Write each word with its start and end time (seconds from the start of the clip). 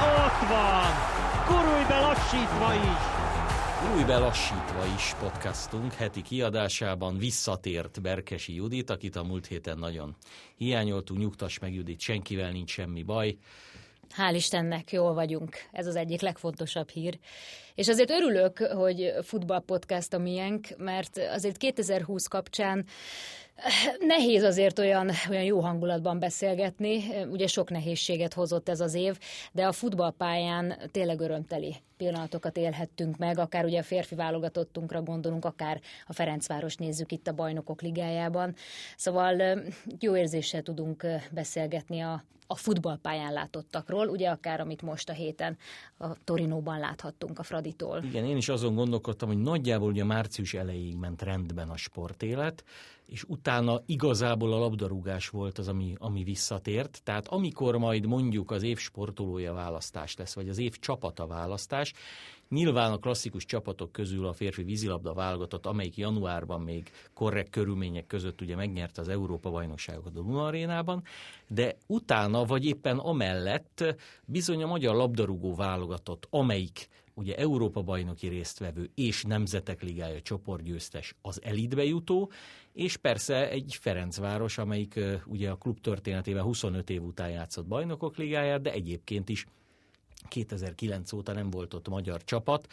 Ott 0.00 0.48
van! 0.48 0.92
Gurulj 1.46 1.84
be 1.88 2.00
lassítva 2.00 2.74
is! 2.74 3.18
Új 3.94 4.04
belassítva 4.04 4.86
is 4.96 5.14
podcastunk 5.20 5.92
heti 5.92 6.22
kiadásában 6.22 7.18
visszatért 7.18 8.02
Berkesi 8.02 8.54
Judit, 8.54 8.90
akit 8.90 9.16
a 9.16 9.22
múlt 9.22 9.46
héten 9.46 9.78
nagyon 9.78 10.16
hiányoltunk. 10.56 11.20
Nyugtass 11.20 11.58
meg 11.58 11.74
Judit, 11.74 12.00
senkivel 12.00 12.50
nincs 12.50 12.70
semmi 12.70 13.02
baj. 13.02 13.36
Hál' 14.16 14.34
Istennek, 14.34 14.92
jól 14.92 15.14
vagyunk. 15.14 15.56
Ez 15.72 15.86
az 15.86 15.96
egyik 15.96 16.20
legfontosabb 16.20 16.88
hír. 16.88 17.18
És 17.74 17.88
azért 17.88 18.10
örülök, 18.10 18.58
hogy 18.58 19.12
futballpodcast 19.22 20.12
a 20.12 20.18
miénk, 20.18 20.66
mert 20.76 21.18
azért 21.34 21.56
2020 21.56 22.26
kapcsán 22.26 22.86
Nehéz 23.98 24.42
azért 24.42 24.78
olyan, 24.78 25.10
olyan 25.30 25.42
jó 25.42 25.60
hangulatban 25.60 26.18
beszélgetni, 26.18 27.02
ugye 27.30 27.46
sok 27.46 27.70
nehézséget 27.70 28.34
hozott 28.34 28.68
ez 28.68 28.80
az 28.80 28.94
év, 28.94 29.18
de 29.52 29.66
a 29.66 29.72
futballpályán 29.72 30.74
tényleg 30.90 31.20
örömteli 31.20 31.76
pillanatokat 31.96 32.56
élhettünk 32.56 33.16
meg, 33.16 33.38
akár 33.38 33.64
ugye 33.64 33.78
a 33.78 33.82
férfi 33.82 34.14
válogatottunkra 34.14 35.02
gondolunk, 35.02 35.44
akár 35.44 35.80
a 36.06 36.12
Ferencváros 36.12 36.76
nézzük 36.76 37.12
itt 37.12 37.26
a 37.26 37.32
Bajnokok 37.32 37.82
Ligájában. 37.82 38.54
Szóval 38.96 39.62
jó 40.00 40.16
érzéssel 40.16 40.62
tudunk 40.62 41.06
beszélgetni 41.30 42.00
a, 42.00 42.24
a 42.46 42.56
futballpályán 42.56 43.32
látottakról, 43.32 44.08
ugye 44.08 44.28
akár 44.28 44.60
amit 44.60 44.82
most 44.82 45.08
a 45.08 45.12
héten 45.12 45.56
a 45.98 46.24
Torinóban 46.24 46.78
láthattunk 46.78 47.38
a 47.38 47.42
Fraditól. 47.42 48.02
Igen, 48.04 48.24
én 48.24 48.36
is 48.36 48.48
azon 48.48 48.74
gondolkodtam, 48.74 49.28
hogy 49.28 49.38
nagyjából 49.38 49.88
ugye 49.88 50.04
március 50.04 50.54
elejéig 50.54 50.96
ment 50.96 51.22
rendben 51.22 51.68
a 51.68 51.76
sportélet, 51.76 52.64
és 53.06 53.24
utána 53.26 53.47
igazából 53.86 54.52
a 54.52 54.58
labdarúgás 54.58 55.28
volt 55.28 55.58
az, 55.58 55.68
ami, 55.68 55.94
ami 55.98 56.24
visszatért. 56.24 57.00
Tehát 57.04 57.28
amikor 57.28 57.76
majd 57.76 58.06
mondjuk 58.06 58.50
az 58.50 58.62
év 58.62 58.78
sportolója 58.78 59.52
választás 59.52 60.16
lesz, 60.16 60.34
vagy 60.34 60.48
az 60.48 60.58
év 60.58 60.78
csapata 60.78 61.26
választás, 61.26 61.92
nyilván 62.48 62.92
a 62.92 62.98
klasszikus 62.98 63.44
csapatok 63.44 63.92
közül 63.92 64.26
a 64.26 64.32
férfi 64.32 64.62
vízilabda 64.62 65.12
válogatott, 65.12 65.66
amelyik 65.66 65.96
januárban 65.96 66.60
még 66.60 66.90
korrekt 67.14 67.50
körülmények 67.50 68.06
között 68.06 68.40
ugye 68.40 68.56
megnyerte 68.56 69.00
az 69.00 69.08
Európa 69.08 69.50
bajnokságot 69.50 70.06
a 70.06 70.10
Duna 70.10 70.44
arénában, 70.44 71.02
de 71.48 71.76
utána, 71.86 72.44
vagy 72.44 72.64
éppen 72.64 72.98
amellett 72.98 73.84
bizony 74.24 74.62
a 74.62 74.66
magyar 74.66 74.94
labdarúgó 74.94 75.54
válogatott, 75.54 76.26
amelyik 76.30 76.88
ugye 77.18 77.36
Európa 77.36 77.82
bajnoki 77.82 78.28
résztvevő 78.28 78.90
és 78.94 79.22
Nemzetek 79.22 79.82
Ligája 79.82 80.22
csoportgyőztes 80.22 81.14
az 81.22 81.42
elitbe 81.42 81.84
jutó, 81.84 82.30
és 82.72 82.96
persze 82.96 83.50
egy 83.50 83.76
Ferencváros, 83.80 84.58
amelyik 84.58 85.00
ugye 85.26 85.50
a 85.50 85.56
klub 85.56 85.80
történetében 85.80 86.42
25 86.42 86.90
év 86.90 87.02
után 87.02 87.30
játszott 87.30 87.66
bajnokok 87.66 88.16
ligáját, 88.16 88.60
de 88.60 88.72
egyébként 88.72 89.28
is 89.28 89.46
2009 90.28 91.12
óta 91.12 91.32
nem 91.32 91.50
volt 91.50 91.74
ott 91.74 91.88
magyar 91.88 92.24
csapat, 92.24 92.66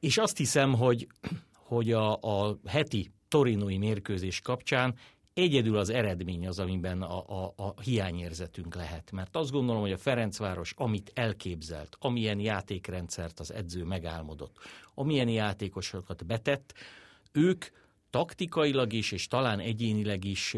és 0.00 0.18
azt 0.18 0.36
hiszem, 0.36 0.74
hogy, 0.74 1.06
hogy 1.52 1.92
a, 1.92 2.12
a 2.22 2.58
heti 2.66 3.10
torinói 3.28 3.78
mérkőzés 3.78 4.40
kapcsán 4.40 4.94
egyedül 5.36 5.76
az 5.76 5.90
eredmény 5.90 6.46
az, 6.46 6.58
amiben 6.58 7.02
a, 7.02 7.44
a, 7.44 7.52
a 7.56 7.80
hiányérzetünk 7.80 8.74
lehet. 8.74 9.10
Mert 9.10 9.36
azt 9.36 9.50
gondolom, 9.50 9.80
hogy 9.80 9.92
a 9.92 9.98
Ferencváros, 9.98 10.72
amit 10.76 11.10
elképzelt, 11.14 11.96
amilyen 12.00 12.40
játékrendszert 12.40 13.40
az 13.40 13.52
edző 13.52 13.84
megálmodott, 13.84 14.56
amilyen 14.94 15.28
játékosokat 15.28 16.26
betett, 16.26 16.74
ők 17.32 17.64
taktikailag 18.10 18.92
is, 18.92 19.12
és 19.12 19.26
talán 19.26 19.58
egyénileg 19.58 20.24
is 20.24 20.56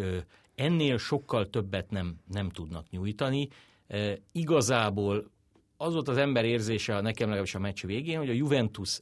ennél 0.54 0.98
sokkal 0.98 1.50
többet 1.50 1.90
nem, 1.90 2.16
nem 2.26 2.50
tudnak 2.50 2.90
nyújtani. 2.90 3.48
Igazából 4.32 5.30
az 5.76 5.92
volt 5.92 6.08
az 6.08 6.16
ember 6.16 6.44
érzése, 6.44 7.00
nekem 7.00 7.26
legalábbis 7.26 7.54
a 7.54 7.58
meccs 7.58 7.84
végén, 7.84 8.18
hogy 8.18 8.30
a 8.30 8.32
Juventus 8.32 8.98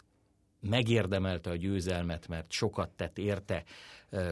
megérdemelte 0.61 1.51
a 1.51 1.57
győzelmet, 1.57 2.29
mert 2.29 2.51
sokat 2.53 2.91
tett 2.91 3.19
érte, 3.19 3.64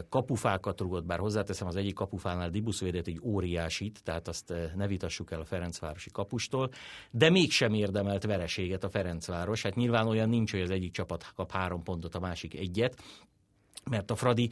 kapufákat 0.09 0.79
rugott, 0.79 1.05
bár 1.05 1.19
hozzáteszem, 1.19 1.67
az 1.67 1.75
egyik 1.75 1.93
kapufánál 1.93 2.49
Dibusz 2.49 2.79
védett 2.79 3.07
egy 3.07 3.19
óriásit, 3.23 4.03
tehát 4.03 4.27
azt 4.27 4.53
ne 4.75 4.87
vitassuk 4.87 5.31
el 5.31 5.39
a 5.39 5.45
Ferencvárosi 5.45 6.11
kapustól, 6.11 6.71
de 7.11 7.29
mégsem 7.29 7.73
érdemelt 7.73 8.23
vereséget 8.23 8.83
a 8.83 8.89
Ferencváros. 8.89 9.61
Hát 9.61 9.75
nyilván 9.75 10.07
olyan 10.07 10.29
nincs, 10.29 10.51
hogy 10.51 10.61
az 10.61 10.69
egyik 10.69 10.91
csapat 10.91 11.31
kap 11.35 11.51
három 11.51 11.83
pontot, 11.83 12.15
a 12.15 12.19
másik 12.19 12.53
egyet, 12.53 13.01
mert 13.89 14.11
a 14.11 14.15
Fradi 14.15 14.49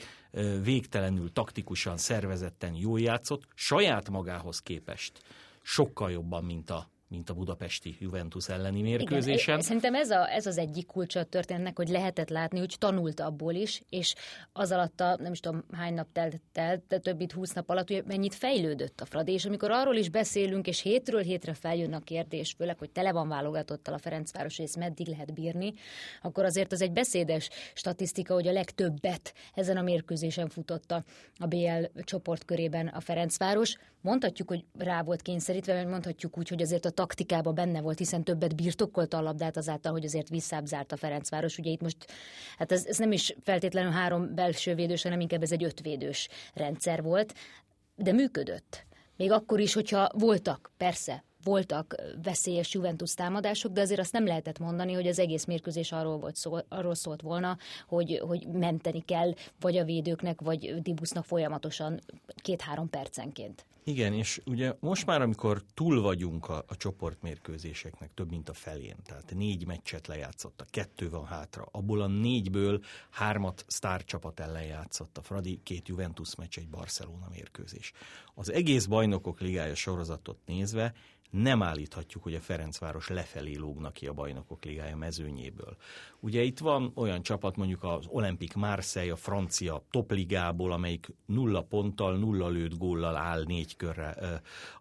végtelenül 0.64 1.31
taktikusan, 1.31 1.97
szervezetten 1.97 2.76
jól 2.76 3.00
játszott, 3.00 3.47
saját 3.56 4.09
magához 4.09 4.59
képest 4.59 5.22
sokkal 5.62 6.12
jobban, 6.12 6.44
mint 6.44 6.70
a 6.70 6.92
mint 7.13 7.29
a 7.29 7.34
budapesti 7.34 7.96
Juventus 8.00 8.50
elleni 8.50 8.81
mérkőzésen. 8.81 9.53
Igen, 9.53 9.62
szerintem 9.62 9.96
ez, 9.96 10.09
a, 10.09 10.31
ez 10.31 10.46
az 10.46 10.57
egyik 10.57 10.85
kulcsa 10.85 11.19
a 11.19 11.24
történetnek, 11.24 11.78
hogy 11.78 11.88
lehetett 11.90 12.29
látni, 12.29 12.59
hogy 12.59 12.75
tanult 12.79 13.19
abból 13.19 13.53
is, 13.53 13.81
és 13.90 14.16
az 14.53 14.72
alatt 14.72 15.00
a, 15.00 15.18
nem 15.19 15.31
is 15.31 15.40
tudom 15.40 15.63
hány 15.72 15.94
nap 15.94 16.07
telt, 16.12 16.41
telt 16.52 16.84
de 16.88 16.97
több 16.97 17.18
mint 17.18 17.31
húsz 17.31 17.53
nap 17.53 17.69
alatt, 17.69 17.88
hogy 17.88 18.03
mennyit 18.06 18.35
fejlődött 18.35 19.02
a 19.02 19.06
Fradi, 19.06 19.31
és 19.31 19.46
amikor 19.46 19.72
arról 19.72 19.96
is 19.96 20.09
beszélünk, 20.09 20.68
és 20.68 20.81
hétről 20.81 21.22
hétre 21.22 21.53
feljön 21.53 21.94
a 21.94 22.00
kérdés, 22.00 22.53
főleg, 22.57 22.78
hogy 22.78 22.90
tele 22.90 23.12
van 23.12 23.28
válogatottal 23.28 23.94
a 23.94 23.97
Ferencváros, 23.97 24.59
és 24.59 24.66
ezt 24.66 24.78
meddig 24.78 25.07
lehet 25.07 25.34
bírni, 25.34 25.73
akkor 26.22 26.46
azért 26.46 26.72
az 26.72 26.81
egy 26.81 26.91
beszédes 26.91 27.50
statisztika, 27.73 28.34
hogy 28.34 28.47
a 28.47 28.52
legtöbbet 28.52 29.34
ezen 29.53 29.78
a 29.78 29.81
mérkőzésen 29.81 30.50
futotta 30.50 31.03
a 31.38 31.47
BL 31.47 32.02
csoportkörében 32.03 32.88
a 32.88 33.00
Ferencváros. 33.00 33.78
Mondhatjuk, 34.02 34.47
hogy 34.47 34.66
rá 34.78 35.02
volt 35.02 35.22
kényszerítve, 35.22 35.73
mert 35.73 35.90
mondhatjuk 35.90 36.38
úgy, 36.38 36.50
hogy 36.50 36.62
azért 36.62 36.85
a 36.85 36.91
taktikába 37.03 37.52
benne 37.52 37.81
volt, 37.81 37.97
hiszen 37.97 38.24
többet 38.24 38.56
birtokolta 38.56 39.18
a 39.18 39.22
labdát 39.22 39.58
azáltal, 39.58 39.91
hogy 39.91 40.06
azért 40.06 40.30
visszább 40.30 40.66
zárt 40.66 40.91
a 40.91 40.97
Ferencváros. 40.97 41.58
Ugye 41.58 41.72
itt 41.72 41.81
most, 41.81 41.97
hát 42.58 42.72
ez, 42.72 42.86
ez 42.86 42.97
nem 42.97 43.12
is 43.12 43.36
feltétlenül 43.44 43.91
három 43.91 44.36
belső 44.36 44.75
védős, 44.75 45.03
hanem 45.03 45.19
inkább 45.19 45.41
ez 45.41 45.52
egy 45.52 45.64
ötvédős 45.64 46.28
rendszer 46.53 47.02
volt, 47.02 47.34
de 47.96 48.12
működött. 48.12 48.86
Még 49.18 49.31
akkor 49.31 49.59
is, 49.59 49.74
hogyha 49.74 50.09
voltak, 50.14 50.72
persze, 50.78 51.24
voltak 51.44 51.96
veszélyes 52.24 52.74
Juventus 52.74 53.14
támadások, 53.14 53.72
de 53.72 53.81
azért 53.81 54.00
azt 54.00 54.14
nem 54.14 54.25
lehetett 54.25 54.59
mondani, 54.59 54.94
hogy 54.94 55.08
az 55.08 55.20
egész 55.20 55.46
mérkőzés 55.46 55.91
arról, 55.91 56.18
volt 56.18 56.35
szó, 56.35 56.58
arról 56.70 56.96
szólt 56.96 57.22
volna, 57.22 57.58
hogy, 57.88 58.22
hogy 58.28 58.47
menteni 58.47 59.02
kell 59.02 59.34
vagy 59.59 59.78
a 59.78 59.84
védőknek, 59.84 60.41
vagy 60.41 60.81
Dibusznak 60.81 61.25
folyamatosan 61.25 62.00
két-három 62.35 62.90
percenként. 62.90 63.66
Igen, 63.86 64.14
és 64.14 64.42
ugye 64.46 64.74
most 64.80 65.06
már, 65.06 65.22
amikor 65.22 65.64
túl 65.74 66.02
vagyunk 66.02 66.50
a, 66.50 66.64
a 66.68 66.78
csoportmérkőzéseknek 66.78 68.14
több 68.14 68.30
mint 68.30 68.50
a 68.50 68.54
felén, 68.54 68.96
tehát 69.06 69.34
négy 69.36 69.66
meccset 69.66 70.08
lejátszottak, 70.08 70.68
kettő 70.70 71.10
van 71.10 71.26
hátra, 71.26 71.68
abból 71.72 72.02
a 72.02 72.08
négyből 72.08 72.84
hármat 73.10 73.66
sztárcsapat 73.68 74.40
ellen 74.40 74.64
játszott 74.64 75.18
a 75.18 75.22
Fradi, 75.22 75.60
két 75.64 75.88
Juventus 75.88 76.36
meccs, 76.36 76.58
egy 76.58 76.70
Barcelona 76.70 77.28
mérkőzés. 77.32 77.92
Az 78.34 78.52
egész 78.52 78.86
bajnokok 78.86 79.40
ligája 79.40 79.76
sorozatot 79.76 80.38
nézve 80.46 80.94
nem 81.34 81.64
állíthatjuk, 81.64 82.24
hogy 82.24 82.36
a 82.36 82.40
Ferencváros 82.40 83.08
lefelé 83.08 83.56
lógna 83.56 83.92
ki 83.92 84.08
a 84.08 84.14
bajnokok 84.14 84.66
ligája 84.66 84.96
mezőnyéből. 84.96 85.76
Ugye 86.20 86.42
itt 86.42 86.60
van 86.60 86.92
olyan 86.96 87.22
csapat, 87.22 87.56
mondjuk 87.56 87.84
az 87.84 88.06
Olympique 88.08 88.62
Marseille, 88.68 89.12
a 89.12 89.16
francia 89.16 89.84
topligából, 89.92 90.72
amelyik 90.72 91.08
nulla 91.26 91.62
ponttal, 91.62 92.18
nulla 92.18 92.48
lőtt 92.48 92.78
góllal 92.78 93.16
áll 93.16 93.44
négy 93.44 93.72
körre 93.75 94.16
ö, 94.19 94.25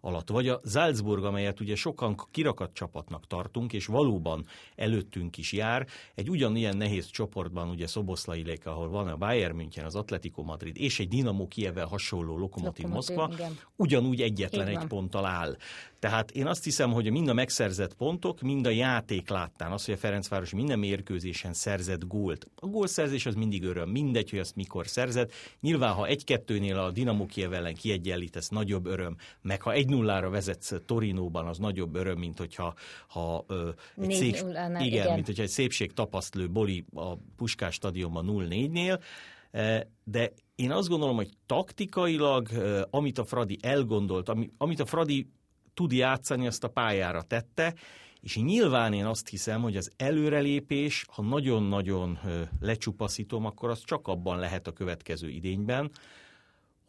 alatt. 0.01 0.29
Vagy 0.29 0.47
a 0.47 0.61
Salzburg, 0.65 1.23
amelyet 1.23 1.59
ugye 1.59 1.75
sokan 1.75 2.15
kirakat 2.31 2.73
csapatnak 2.73 3.27
tartunk, 3.27 3.73
és 3.73 3.85
valóban 3.85 4.45
előttünk 4.75 5.37
is 5.37 5.53
jár. 5.53 5.87
Egy 6.15 6.29
ugyanilyen 6.29 6.77
nehéz 6.77 7.07
csoportban, 7.07 7.69
ugye 7.69 7.87
Szoboszlai 7.87 8.43
Léka, 8.43 8.71
ahol 8.71 8.89
van 8.89 9.07
a 9.07 9.17
Bayern 9.17 9.55
München, 9.55 9.85
az 9.85 9.95
Atletico 9.95 10.43
Madrid, 10.43 10.77
és 10.77 10.99
egy 10.99 11.07
Dinamo 11.07 11.47
Kievvel 11.47 11.85
hasonló 11.85 12.37
Lokomotív 12.37 12.87
Moszkva, 12.87 13.31
ugyanúgy 13.75 14.21
egyetlen 14.21 14.67
egy 14.67 14.85
ponttal 14.87 15.25
áll. 15.25 15.57
Tehát 16.03 16.31
én 16.31 16.47
azt 16.47 16.63
hiszem, 16.63 16.91
hogy 16.91 17.11
mind 17.11 17.27
a 17.27 17.33
megszerzett 17.33 17.93
pontok, 17.93 18.41
mind 18.41 18.65
a 18.65 18.69
játék 18.69 19.29
láttán, 19.29 19.71
az, 19.71 19.85
hogy 19.85 19.93
a 19.93 19.97
Ferencváros 19.97 20.53
minden 20.53 20.79
mérkőzésen 20.79 21.53
szerzett 21.53 22.07
gólt. 22.07 22.47
A 22.55 22.65
gólszerzés 22.65 23.25
az 23.25 23.35
mindig 23.35 23.63
öröm, 23.63 23.89
mindegy, 23.89 24.29
hogy 24.29 24.39
azt 24.39 24.55
mikor 24.55 24.87
szerzett. 24.87 25.31
Nyilván, 25.61 25.93
ha 25.93 26.07
egy-kettőnél 26.07 26.77
a 26.77 26.91
Dinamo 26.91 27.25
Kiev 27.25 27.53
ellen 27.53 27.73
kiegyenlítesz, 27.73 28.49
nagyobb 28.49 28.82
öröm, 28.85 29.15
meg 29.41 29.61
ha 29.61 29.71
egy 29.71 29.89
nullára 29.89 30.29
vezetsz 30.29 30.73
Torinóban, 30.85 31.47
az 31.47 31.57
nagyobb 31.57 31.95
öröm, 31.95 32.17
mint 32.17 32.37
hogyha 32.37 32.73
ha, 33.07 33.43
ö, 33.47 33.69
egy 34.01 34.11
szép, 34.11 34.35
igen, 34.35 34.81
igen, 34.81 35.13
mint 35.13 35.25
hogyha 35.25 35.43
egy 35.43 35.49
szépség 35.49 35.93
tapasztlő 35.93 36.49
Boli 36.49 36.85
a 36.93 37.15
Puskás 37.35 37.73
stadionban 37.73 38.25
0-4-nél, 38.29 38.99
de 40.03 40.31
én 40.55 40.71
azt 40.71 40.87
gondolom, 40.87 41.15
hogy 41.15 41.29
taktikailag, 41.45 42.49
amit 42.89 43.17
a 43.17 43.25
Fradi 43.25 43.57
elgondolt, 43.61 44.31
amit 44.57 44.79
a 44.79 44.85
Fradi 44.85 45.29
tud 45.73 45.91
játszani, 45.91 46.47
azt 46.47 46.63
a 46.63 46.67
pályára 46.67 47.21
tette, 47.21 47.73
és 48.21 48.37
nyilván 48.37 48.93
én 48.93 49.05
azt 49.05 49.27
hiszem, 49.27 49.61
hogy 49.61 49.77
az 49.77 49.91
előrelépés, 49.97 51.05
ha 51.09 51.21
nagyon-nagyon 51.21 52.19
lecsupaszítom, 52.59 53.45
akkor 53.45 53.69
az 53.69 53.83
csak 53.83 54.07
abban 54.07 54.39
lehet 54.39 54.67
a 54.67 54.71
következő 54.71 55.29
idényben, 55.29 55.91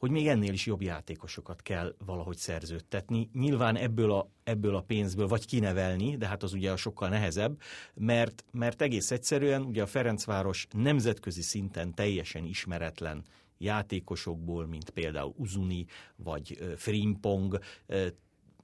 hogy 0.05 0.13
még 0.13 0.29
ennél 0.29 0.53
is 0.53 0.67
jobb 0.67 0.83
játékosokat 0.83 1.63
kell 1.63 1.95
valahogy 2.07 2.37
szerződtetni. 2.37 3.31
Nyilván 3.33 3.77
ebből 3.77 4.13
a, 4.13 4.31
ebből 4.43 4.77
a 4.77 4.81
pénzből 4.81 5.29
vagy 5.29 5.47
kinevelni, 5.47 6.17
de 6.17 6.27
hát 6.27 6.43
az 6.43 6.53
ugye 6.53 6.77
sokkal 6.77 7.09
nehezebb, 7.09 7.61
mert, 7.95 8.45
mert 8.53 8.83
egész 8.83 9.11
egyszerűen 9.11 9.63
ugye 9.63 9.83
a 9.83 9.87
Ferencváros 9.87 10.67
nemzetközi 10.71 11.43
szinten 11.43 11.95
teljesen 11.95 12.45
ismeretlen 12.45 13.25
játékosokból, 13.59 14.67
mint 14.67 14.91
például 14.91 15.35
Uzuni, 15.37 15.87
vagy 16.17 16.75
Frimpong, 16.77 17.59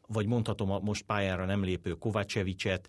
vagy 0.06 0.26
mondhatom 0.26 0.70
a 0.70 0.78
most 0.78 1.04
pályára 1.04 1.44
nem 1.44 1.64
lépő 1.64 1.92
Kovácsevicset, 1.92 2.88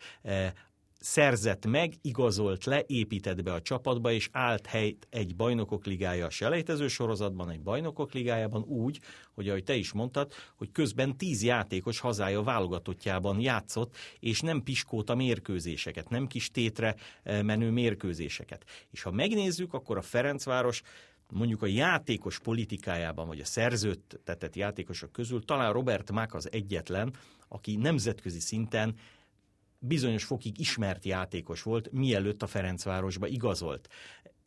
szerzett 1.01 1.65
meg, 1.65 1.93
igazolt 2.01 2.65
le, 2.65 2.83
épített 2.87 3.43
be 3.43 3.53
a 3.53 3.61
csapatba, 3.61 4.11
és 4.11 4.29
állt 4.31 4.65
helyt 4.65 5.07
egy 5.09 5.35
bajnokok 5.35 5.85
ligája 5.85 6.25
a 6.25 6.29
selejtező 6.29 6.87
sorozatban, 6.87 7.49
egy 7.49 7.61
bajnokok 7.61 8.13
ligájában 8.13 8.61
úgy, 8.61 8.99
hogy 9.33 9.49
ahogy 9.49 9.63
te 9.63 9.75
is 9.75 9.91
mondtad, 9.91 10.31
hogy 10.55 10.71
közben 10.71 11.17
tíz 11.17 11.43
játékos 11.43 11.99
hazája 11.99 12.43
válogatottjában 12.43 13.39
játszott, 13.39 13.95
és 14.19 14.41
nem 14.41 14.63
piskóta 14.63 15.15
mérkőzéseket, 15.15 16.09
nem 16.09 16.27
kis 16.27 16.51
tétre 16.51 16.95
menő 17.23 17.69
mérkőzéseket. 17.69 18.65
És 18.91 19.01
ha 19.01 19.11
megnézzük, 19.11 19.73
akkor 19.73 19.97
a 19.97 20.01
Ferencváros 20.01 20.81
mondjuk 21.31 21.61
a 21.61 21.65
játékos 21.65 22.39
politikájában, 22.39 23.27
vagy 23.27 23.39
a 23.39 23.45
szerződtetett 23.45 24.55
játékosok 24.55 25.11
közül 25.11 25.45
talán 25.45 25.73
Robert 25.73 26.11
Mack 26.11 26.33
az 26.33 26.51
egyetlen, 26.51 27.13
aki 27.47 27.75
nemzetközi 27.75 28.39
szinten 28.39 28.95
bizonyos 29.83 30.23
fokig 30.23 30.59
ismert 30.59 31.05
játékos 31.05 31.63
volt, 31.63 31.91
mielőtt 31.91 32.41
a 32.41 32.47
Ferencvárosba 32.47 33.27
igazolt. 33.27 33.89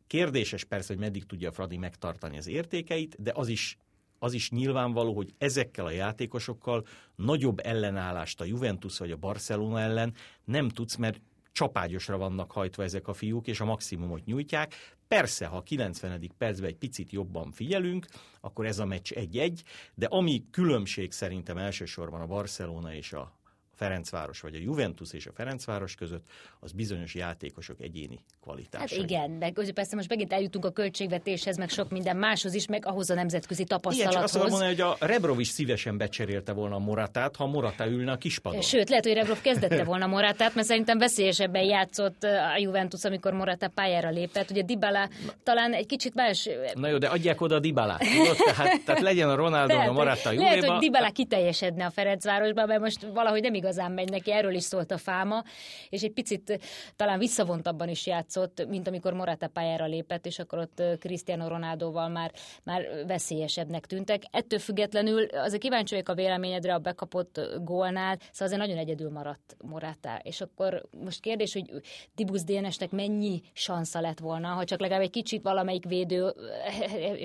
Kérdéses 0.06 0.64
persze, 0.64 0.92
hogy 0.92 1.02
meddig 1.02 1.26
tudja 1.26 1.52
Fradi 1.52 1.76
megtartani 1.76 2.38
az 2.38 2.46
értékeit, 2.46 3.22
de 3.22 3.32
az 3.34 3.48
is 3.48 3.78
az 4.18 4.32
is 4.32 4.50
nyilvánvaló, 4.50 5.14
hogy 5.14 5.34
ezekkel 5.38 5.84
a 5.84 5.90
játékosokkal 5.90 6.86
nagyobb 7.16 7.60
ellenállást 7.64 8.40
a 8.40 8.44
Juventus 8.44 8.98
vagy 8.98 9.10
a 9.10 9.16
Barcelona 9.16 9.80
ellen 9.80 10.14
nem 10.44 10.68
tudsz, 10.68 10.96
mert 10.96 11.20
csapágyosra 11.52 12.16
vannak 12.16 12.52
hajtva 12.52 12.82
ezek 12.82 13.08
a 13.08 13.12
fiúk, 13.12 13.46
és 13.46 13.60
a 13.60 13.64
maximumot 13.64 14.24
nyújtják. 14.24 14.96
Persze, 15.08 15.46
ha 15.46 15.56
a 15.56 15.62
90. 15.62 16.30
percben 16.38 16.68
egy 16.68 16.76
picit 16.76 17.12
jobban 17.12 17.52
figyelünk, 17.52 18.06
akkor 18.40 18.66
ez 18.66 18.78
a 18.78 18.84
meccs 18.84 19.12
egy-egy, 19.12 19.62
de 19.94 20.06
ami 20.06 20.44
különbség 20.50 21.12
szerintem 21.12 21.58
elsősorban 21.58 22.20
a 22.20 22.26
Barcelona 22.26 22.94
és 22.94 23.12
a, 23.12 23.32
Ferencváros, 23.76 24.40
vagy 24.40 24.54
a 24.54 24.58
Juventus 24.58 25.12
és 25.12 25.26
a 25.26 25.32
Ferencváros 25.32 25.94
között, 25.94 26.24
az 26.60 26.72
bizonyos 26.72 27.14
játékosok 27.14 27.80
egyéni 27.80 28.24
kvalitása. 28.42 28.94
Hát 28.94 29.04
igen, 29.04 29.38
de 29.38 29.52
persze 29.74 29.96
most 29.96 30.08
megint 30.08 30.32
eljutunk 30.32 30.64
a 30.64 30.70
költségvetéshez, 30.70 31.56
meg 31.56 31.68
sok 31.68 31.90
minden 31.90 32.16
máshoz 32.16 32.54
is, 32.54 32.66
meg 32.66 32.86
ahhoz 32.86 33.10
a 33.10 33.14
nemzetközi 33.14 33.64
tapasztalathoz. 33.64 34.14
Igen, 34.14 34.28
csak 34.28 34.42
azt 34.42 34.50
mondani, 34.50 34.74
hogy 34.74 34.80
a 35.00 35.06
Rebrov 35.06 35.40
is 35.40 35.48
szívesen 35.48 35.96
becserélte 35.96 36.52
volna 36.52 36.74
a 36.74 36.78
Moratát, 36.78 37.36
ha 37.36 37.46
Morata 37.46 37.86
ülne 37.86 38.12
a 38.12 38.16
kispadon. 38.16 38.60
Sőt, 38.60 38.88
lehet, 38.88 39.04
hogy 39.04 39.14
Rebrov 39.14 39.40
kezdette 39.40 39.84
volna 39.84 40.06
Moratát, 40.06 40.54
mert 40.54 40.66
szerintem 40.66 40.98
veszélyesebben 40.98 41.62
játszott 41.62 42.22
a 42.22 42.58
Juventus, 42.58 43.04
amikor 43.04 43.32
Morata 43.32 43.68
pályára 43.68 44.10
lépett. 44.10 44.50
Ugye 44.50 44.62
Dybala 44.62 45.08
talán 45.42 45.72
egy 45.72 45.86
kicsit 45.86 46.14
más... 46.14 46.48
Na 46.74 46.88
jó, 46.88 46.98
de 46.98 47.08
adják 47.08 47.40
oda 47.40 47.54
a 47.54 47.60
Dybala. 47.60 47.98
Tehát, 48.44 48.84
tehát 48.84 49.00
legyen 49.00 49.28
a 49.30 49.34
Ronaldo, 49.34 49.74
a 49.74 49.92
Morata 49.92 50.28
a 50.28 50.32
Lehet, 50.32 50.64
hogy 50.64 50.78
Dybala 50.78 51.10
kiteljesedne 51.10 51.84
a 51.84 51.90
Ferencvárosba, 51.90 52.66
mert 52.66 52.80
most 52.80 53.06
valahogy 53.14 53.40
nem 53.40 53.54
igazán 53.64 53.92
megy 53.92 54.10
neki, 54.10 54.32
erről 54.32 54.54
is 54.54 54.62
szólt 54.62 54.90
a 54.90 54.98
fáma, 54.98 55.42
és 55.88 56.02
egy 56.02 56.12
picit 56.12 56.60
talán 56.96 57.18
visszavontabban 57.18 57.88
is 57.88 58.06
játszott, 58.06 58.66
mint 58.68 58.88
amikor 58.88 59.12
Morata 59.12 59.48
pályára 59.48 59.86
lépett, 59.86 60.26
és 60.26 60.38
akkor 60.38 60.58
ott 60.58 60.82
Cristiano 60.98 61.48
Ronaldoval 61.48 62.08
már, 62.08 62.32
már 62.62 63.04
veszélyesebbnek 63.06 63.86
tűntek. 63.86 64.22
Ettől 64.30 64.58
függetlenül 64.58 65.24
azért 65.24 65.62
kíváncsi 65.62 65.94
vagyok 65.94 66.08
a 66.08 66.14
véleményedre 66.14 66.74
a 66.74 66.78
bekapott 66.78 67.40
gólnál, 67.62 68.18
szóval 68.32 68.46
azért 68.46 68.60
nagyon 68.60 68.76
egyedül 68.78 69.10
maradt 69.10 69.56
Morata. 69.64 70.20
És 70.22 70.40
akkor 70.40 70.82
most 71.04 71.20
kérdés, 71.20 71.52
hogy 71.52 71.70
Dibusz 72.14 72.44
DNS-nek 72.44 72.90
mennyi 72.90 73.40
sansza 73.52 74.00
lett 74.00 74.18
volna, 74.18 74.48
ha 74.48 74.64
csak 74.64 74.80
legalább 74.80 75.02
egy 75.02 75.10
kicsit 75.10 75.42
valamelyik 75.42 75.84
védő 75.84 76.34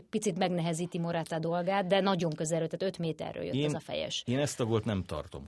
picit 0.09 0.37
megnehezíti 0.37 0.99
Morata 0.99 1.39
dolgát, 1.39 1.87
de 1.87 1.99
nagyon 1.99 2.31
közelről, 2.31 2.67
tehát 2.67 2.93
5 2.93 2.99
méterről 2.99 3.43
jött 3.43 3.53
én, 3.53 3.65
ez 3.65 3.73
a 3.73 3.79
fejes. 3.79 4.23
Én 4.25 4.39
ezt 4.39 4.59
a 4.59 4.65
gólt 4.65 4.85
nem 4.85 5.03
tartom 5.03 5.45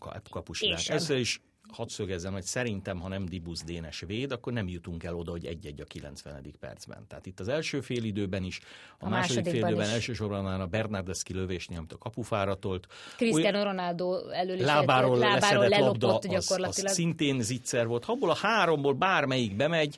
kapusnak. 0.87 0.97
Ezzel 0.97 1.17
is 1.17 1.41
hadd 1.71 1.87
szögezzem, 1.87 2.33
hogy 2.33 2.43
szerintem, 2.43 2.99
ha 2.99 3.07
nem 3.07 3.25
Dibusz 3.25 3.63
Dénes 3.63 4.03
véd, 4.07 4.31
akkor 4.31 4.53
nem 4.53 4.67
jutunk 4.67 5.03
el 5.03 5.15
oda, 5.15 5.31
hogy 5.31 5.45
egy-egy 5.45 5.81
a 5.81 5.83
90. 5.83 6.53
percben. 6.59 7.05
Tehát 7.07 7.25
itt 7.25 7.39
az 7.39 7.47
első 7.47 7.81
fél 7.81 8.03
időben 8.03 8.43
is, 8.43 8.59
a, 8.99 9.05
a 9.05 9.09
második 9.09 9.43
fél 9.43 9.65
időben 9.65 9.85
is. 9.85 9.93
elsősorban 9.93 10.61
a 10.61 10.65
Bernardeszki 10.65 11.33
lövésnél, 11.33 11.77
amit 11.77 11.93
a 11.93 11.97
kapufára 11.97 12.55
tolt. 12.55 12.87
Cristiano 13.15 13.63
Ronaldo 13.63 14.29
elől 14.29 14.55
is 14.55 14.63
lábáról, 14.63 15.17
lábáról 15.17 15.67
lelopott 15.67 16.01
labda, 16.01 16.35
az, 16.35 16.51
az 16.61 16.91
szintén 16.91 17.41
zicser 17.41 17.87
volt. 17.87 18.05
Ha 18.05 18.11
abból 18.11 18.29
a 18.29 18.35
háromból 18.35 18.93
bármelyik 18.93 19.55
bemegy, 19.55 19.97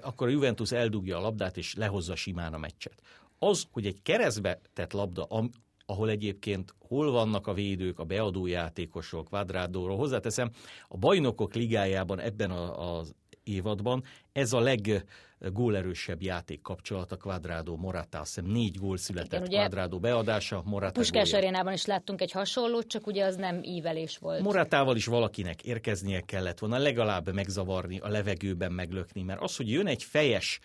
akkor 0.00 0.26
a 0.26 0.30
Juventus 0.30 0.72
eldugja 0.72 1.16
a 1.16 1.20
labdát 1.20 1.56
és 1.56 1.74
lehozza 1.74 2.16
simán 2.16 2.54
a 2.54 2.58
meccset. 2.58 3.02
Az, 3.38 3.64
hogy 3.72 3.86
egy 3.86 4.02
keresztbe 4.02 4.60
tett 4.72 4.92
labda, 4.92 5.26
ahol 5.86 6.10
egyébként 6.10 6.74
hol 6.78 7.10
vannak 7.10 7.46
a 7.46 7.52
védők, 7.52 7.98
a 7.98 8.04
beadó 8.04 8.46
játékosok, 8.46 9.28
Quadradóról. 9.28 9.96
Hozzáteszem, 9.96 10.50
a 10.88 10.96
bajnokok 10.96 11.54
ligájában 11.54 12.20
ebben 12.20 12.50
az 12.50 13.14
évadban 13.44 14.04
ez 14.32 14.52
a 14.52 14.60
leggólerősebb 14.60 16.22
játék 16.22 16.60
kapcsolat 16.60 17.12
a 17.12 17.16
Quadrado 17.16 17.76
Morata. 17.76 18.20
Azt 18.20 18.34
hiszem 18.34 18.50
négy 18.50 18.78
gól 18.78 18.96
született 18.96 19.46
Igen, 19.46 19.60
Quadrado 19.60 19.98
beadása, 19.98 20.62
Morata 20.64 21.00
Puskás 21.00 21.32
arénában 21.32 21.72
is 21.72 21.86
láttunk 21.86 22.20
egy 22.20 22.32
hasonlót, 22.32 22.86
csak 22.86 23.06
ugye 23.06 23.24
az 23.24 23.36
nem 23.36 23.62
ívelés 23.62 24.18
volt. 24.18 24.40
Moratával 24.40 24.96
is 24.96 25.06
valakinek 25.06 25.62
érkeznie 25.62 26.20
kellett 26.20 26.58
volna, 26.58 26.78
legalább 26.78 27.34
megzavarni, 27.34 27.98
a 27.98 28.08
levegőben 28.08 28.72
meglökni, 28.72 29.22
mert 29.22 29.40
az, 29.40 29.56
hogy 29.56 29.70
jön 29.70 29.86
egy 29.86 30.02
fejes 30.02 30.60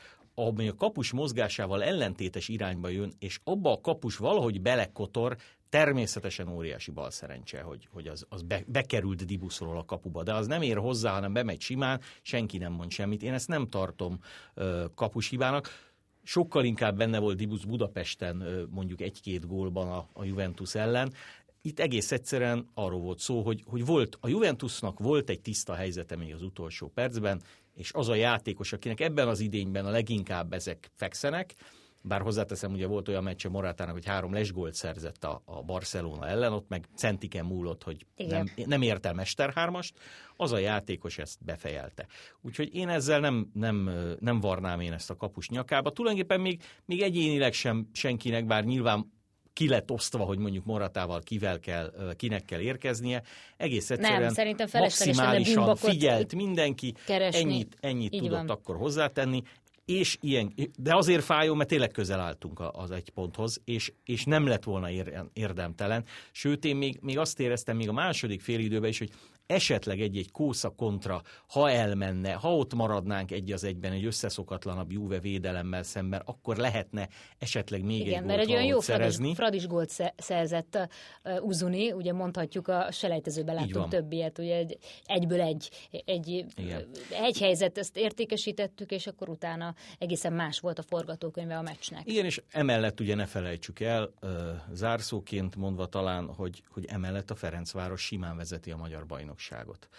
ami 0.47 0.67
a 0.67 0.75
kapus 0.75 1.11
mozgásával 1.11 1.83
ellentétes 1.83 2.47
irányba 2.47 2.87
jön, 2.87 3.11
és 3.19 3.39
abba 3.43 3.71
a 3.71 3.81
kapus 3.81 4.17
valahogy 4.17 4.61
belekotor, 4.61 5.37
természetesen 5.69 6.47
óriási 6.47 6.91
bal 6.91 7.11
szerencse, 7.11 7.61
hogy, 7.61 7.87
hogy 7.91 8.07
az, 8.07 8.25
az 8.29 8.41
be, 8.41 8.63
bekerült 8.67 9.25
Dibuszról 9.25 9.77
a 9.77 9.85
kapuba, 9.85 10.23
de 10.23 10.33
az 10.33 10.47
nem 10.47 10.61
ér 10.61 10.77
hozzá, 10.77 11.13
hanem 11.13 11.33
bemegy 11.33 11.61
simán, 11.61 12.01
senki 12.21 12.57
nem 12.57 12.71
mond 12.71 12.91
semmit. 12.91 13.23
Én 13.23 13.33
ezt 13.33 13.47
nem 13.47 13.67
tartom 13.69 14.19
uh, 14.55 14.83
kapus 14.95 15.29
hibának. 15.29 15.87
Sokkal 16.23 16.63
inkább 16.63 16.97
benne 16.97 17.19
volt 17.19 17.37
Dibusz 17.37 17.63
Budapesten 17.63 18.41
uh, 18.41 18.61
mondjuk 18.69 19.01
egy-két 19.01 19.47
gólban 19.47 19.89
a, 19.89 20.07
a 20.13 20.23
Juventus 20.23 20.75
ellen. 20.75 21.13
Itt 21.61 21.79
egész 21.79 22.11
egyszerűen 22.11 22.67
arról 22.73 22.99
volt 22.99 23.19
szó, 23.19 23.41
hogy, 23.41 23.63
hogy 23.65 23.85
volt 23.85 24.17
a 24.21 24.27
Juventusnak 24.27 24.99
volt 24.99 25.29
egy 25.29 25.41
tiszta 25.41 25.73
helyzete 25.73 26.15
még 26.15 26.33
az 26.33 26.41
utolsó 26.41 26.87
percben, 26.87 27.41
és 27.79 27.93
az 27.93 28.07
a 28.07 28.15
játékos, 28.15 28.73
akinek 28.73 28.99
ebben 28.99 29.27
az 29.27 29.39
idényben 29.39 29.85
a 29.85 29.89
leginkább 29.89 30.53
ezek 30.53 30.91
fekszenek, 30.95 31.53
bár 32.01 32.21
hozzáteszem, 32.21 32.71
ugye 32.71 32.87
volt 32.87 33.07
olyan 33.07 33.23
meccse 33.23 33.49
Morátának, 33.49 33.93
hogy 33.93 34.05
három 34.05 34.33
lesgólt 34.33 34.73
szerzett 34.73 35.23
a, 35.23 35.41
a 35.45 35.61
Barcelona 35.63 36.27
ellen, 36.27 36.53
ott 36.53 36.69
meg 36.69 36.87
centiken 36.95 37.45
múlott, 37.45 37.83
hogy 37.83 38.05
nem, 38.15 38.49
nem 38.65 38.81
ért 38.81 39.05
el 39.05 39.13
Mesterhármast, 39.13 39.99
az 40.35 40.51
a 40.51 40.57
játékos 40.57 41.17
ezt 41.17 41.43
befejelte. 41.45 42.07
Úgyhogy 42.41 42.75
én 42.75 42.89
ezzel 42.89 43.19
nem, 43.19 43.49
nem, 43.53 43.89
nem 44.19 44.39
varnám 44.39 44.79
én 44.79 44.93
ezt 44.93 45.09
a 45.09 45.15
kapus 45.15 45.49
nyakába. 45.49 45.91
Tulajdonképpen 45.91 46.41
még, 46.41 46.63
még 46.85 47.01
egyénileg 47.01 47.53
sem 47.53 47.89
senkinek, 47.93 48.45
bár 48.45 48.63
nyilván 48.63 49.18
ki 49.59 49.67
lett 49.67 49.91
osztva, 49.91 50.23
hogy 50.23 50.37
mondjuk 50.37 50.65
Moratával 50.65 51.21
kivel 51.21 51.59
kell, 51.59 51.93
kinek 52.15 52.45
kell 52.45 52.59
érkeznie. 52.59 53.23
Egész 53.57 53.89
egyszerűen 53.89 54.21
nem, 54.21 54.33
szerintem 54.33 54.67
maximálisan 54.73 55.75
figyelt 55.75 56.35
mindenki, 56.35 56.93
keresni. 57.05 57.41
ennyit, 57.41 57.77
ennyit 57.79 58.11
tudott 58.11 58.29
van. 58.29 58.49
akkor 58.49 58.75
hozzátenni, 58.75 59.41
és 59.85 60.17
ilyen, 60.21 60.53
de 60.77 60.95
azért 60.95 61.23
fájó, 61.23 61.53
mert 61.53 61.69
tényleg 61.69 61.91
közel 61.91 62.19
álltunk 62.19 62.59
az 62.71 62.91
egy 62.91 63.09
ponthoz, 63.09 63.61
és, 63.65 63.91
és 64.05 64.23
nem 64.23 64.47
lett 64.47 64.63
volna 64.63 64.87
érdemtelen. 65.33 66.03
Sőt, 66.31 66.65
én 66.65 66.75
még, 66.75 66.97
még 67.01 67.17
azt 67.17 67.39
éreztem 67.39 67.75
még 67.77 67.89
a 67.89 67.93
második 67.93 68.41
fél 68.41 68.59
időben 68.59 68.89
is, 68.89 68.97
hogy 68.97 69.11
esetleg 69.49 70.01
egy-egy 70.01 70.31
kósza 70.31 70.69
kontra, 70.69 71.21
ha 71.47 71.69
elmenne, 71.69 72.33
ha 72.33 72.55
ott 72.55 72.73
maradnánk 72.73 73.31
egy 73.31 73.51
az 73.51 73.63
egyben 73.63 73.91
egy 73.91 74.05
összeszokatlanabb 74.05 74.91
Juve 74.91 75.19
védelemmel 75.19 75.83
szemben, 75.83 76.21
akkor 76.25 76.57
lehetne 76.57 77.07
esetleg 77.39 77.83
még 77.83 77.99
Igen, 77.99 78.21
egy 78.21 78.25
mert 78.25 78.39
egy 78.39 78.51
olyan 78.51 78.63
jó 78.63 78.79
szerezni. 78.79 79.35
Fradis, 79.35 79.67
gólt 79.67 80.13
szerzett 80.17 80.77
uh, 81.23 81.45
Uzuni, 81.45 81.91
ugye 81.91 82.13
mondhatjuk 82.13 82.67
a 82.67 82.91
selejtezőben 82.91 83.55
láttunk 83.55 83.87
több 83.87 84.11
ilyet, 84.11 84.37
ugye 84.37 84.55
egy, 84.55 84.77
egyből 85.05 85.41
egy, 85.41 85.69
egy, 86.05 86.45
Igen. 86.55 86.87
egy 87.09 87.39
helyzet, 87.39 87.77
ezt 87.77 87.97
értékesítettük, 87.97 88.91
és 88.91 89.07
akkor 89.07 89.29
utána 89.29 89.75
egészen 89.97 90.33
más 90.33 90.59
volt 90.59 90.79
a 90.79 90.83
forgatókönyve 90.83 91.57
a 91.57 91.61
meccsnek. 91.61 92.01
Igen, 92.05 92.25
és 92.25 92.41
emellett 92.49 92.99
ugye 92.99 93.15
ne 93.15 93.25
felejtsük 93.25 93.79
el, 93.79 94.13
uh, 94.21 94.31
zárszóként 94.71 95.55
mondva 95.55 95.85
talán, 95.85 96.33
hogy, 96.33 96.63
hogy 96.67 96.85
emellett 96.85 97.31
a 97.31 97.35
Ferencváros 97.35 98.01
simán 98.01 98.37
vezeti 98.37 98.71
a 98.71 98.77
magyar 98.77 99.05
bajnok 99.05 99.37
bajnokságot. 99.39 99.89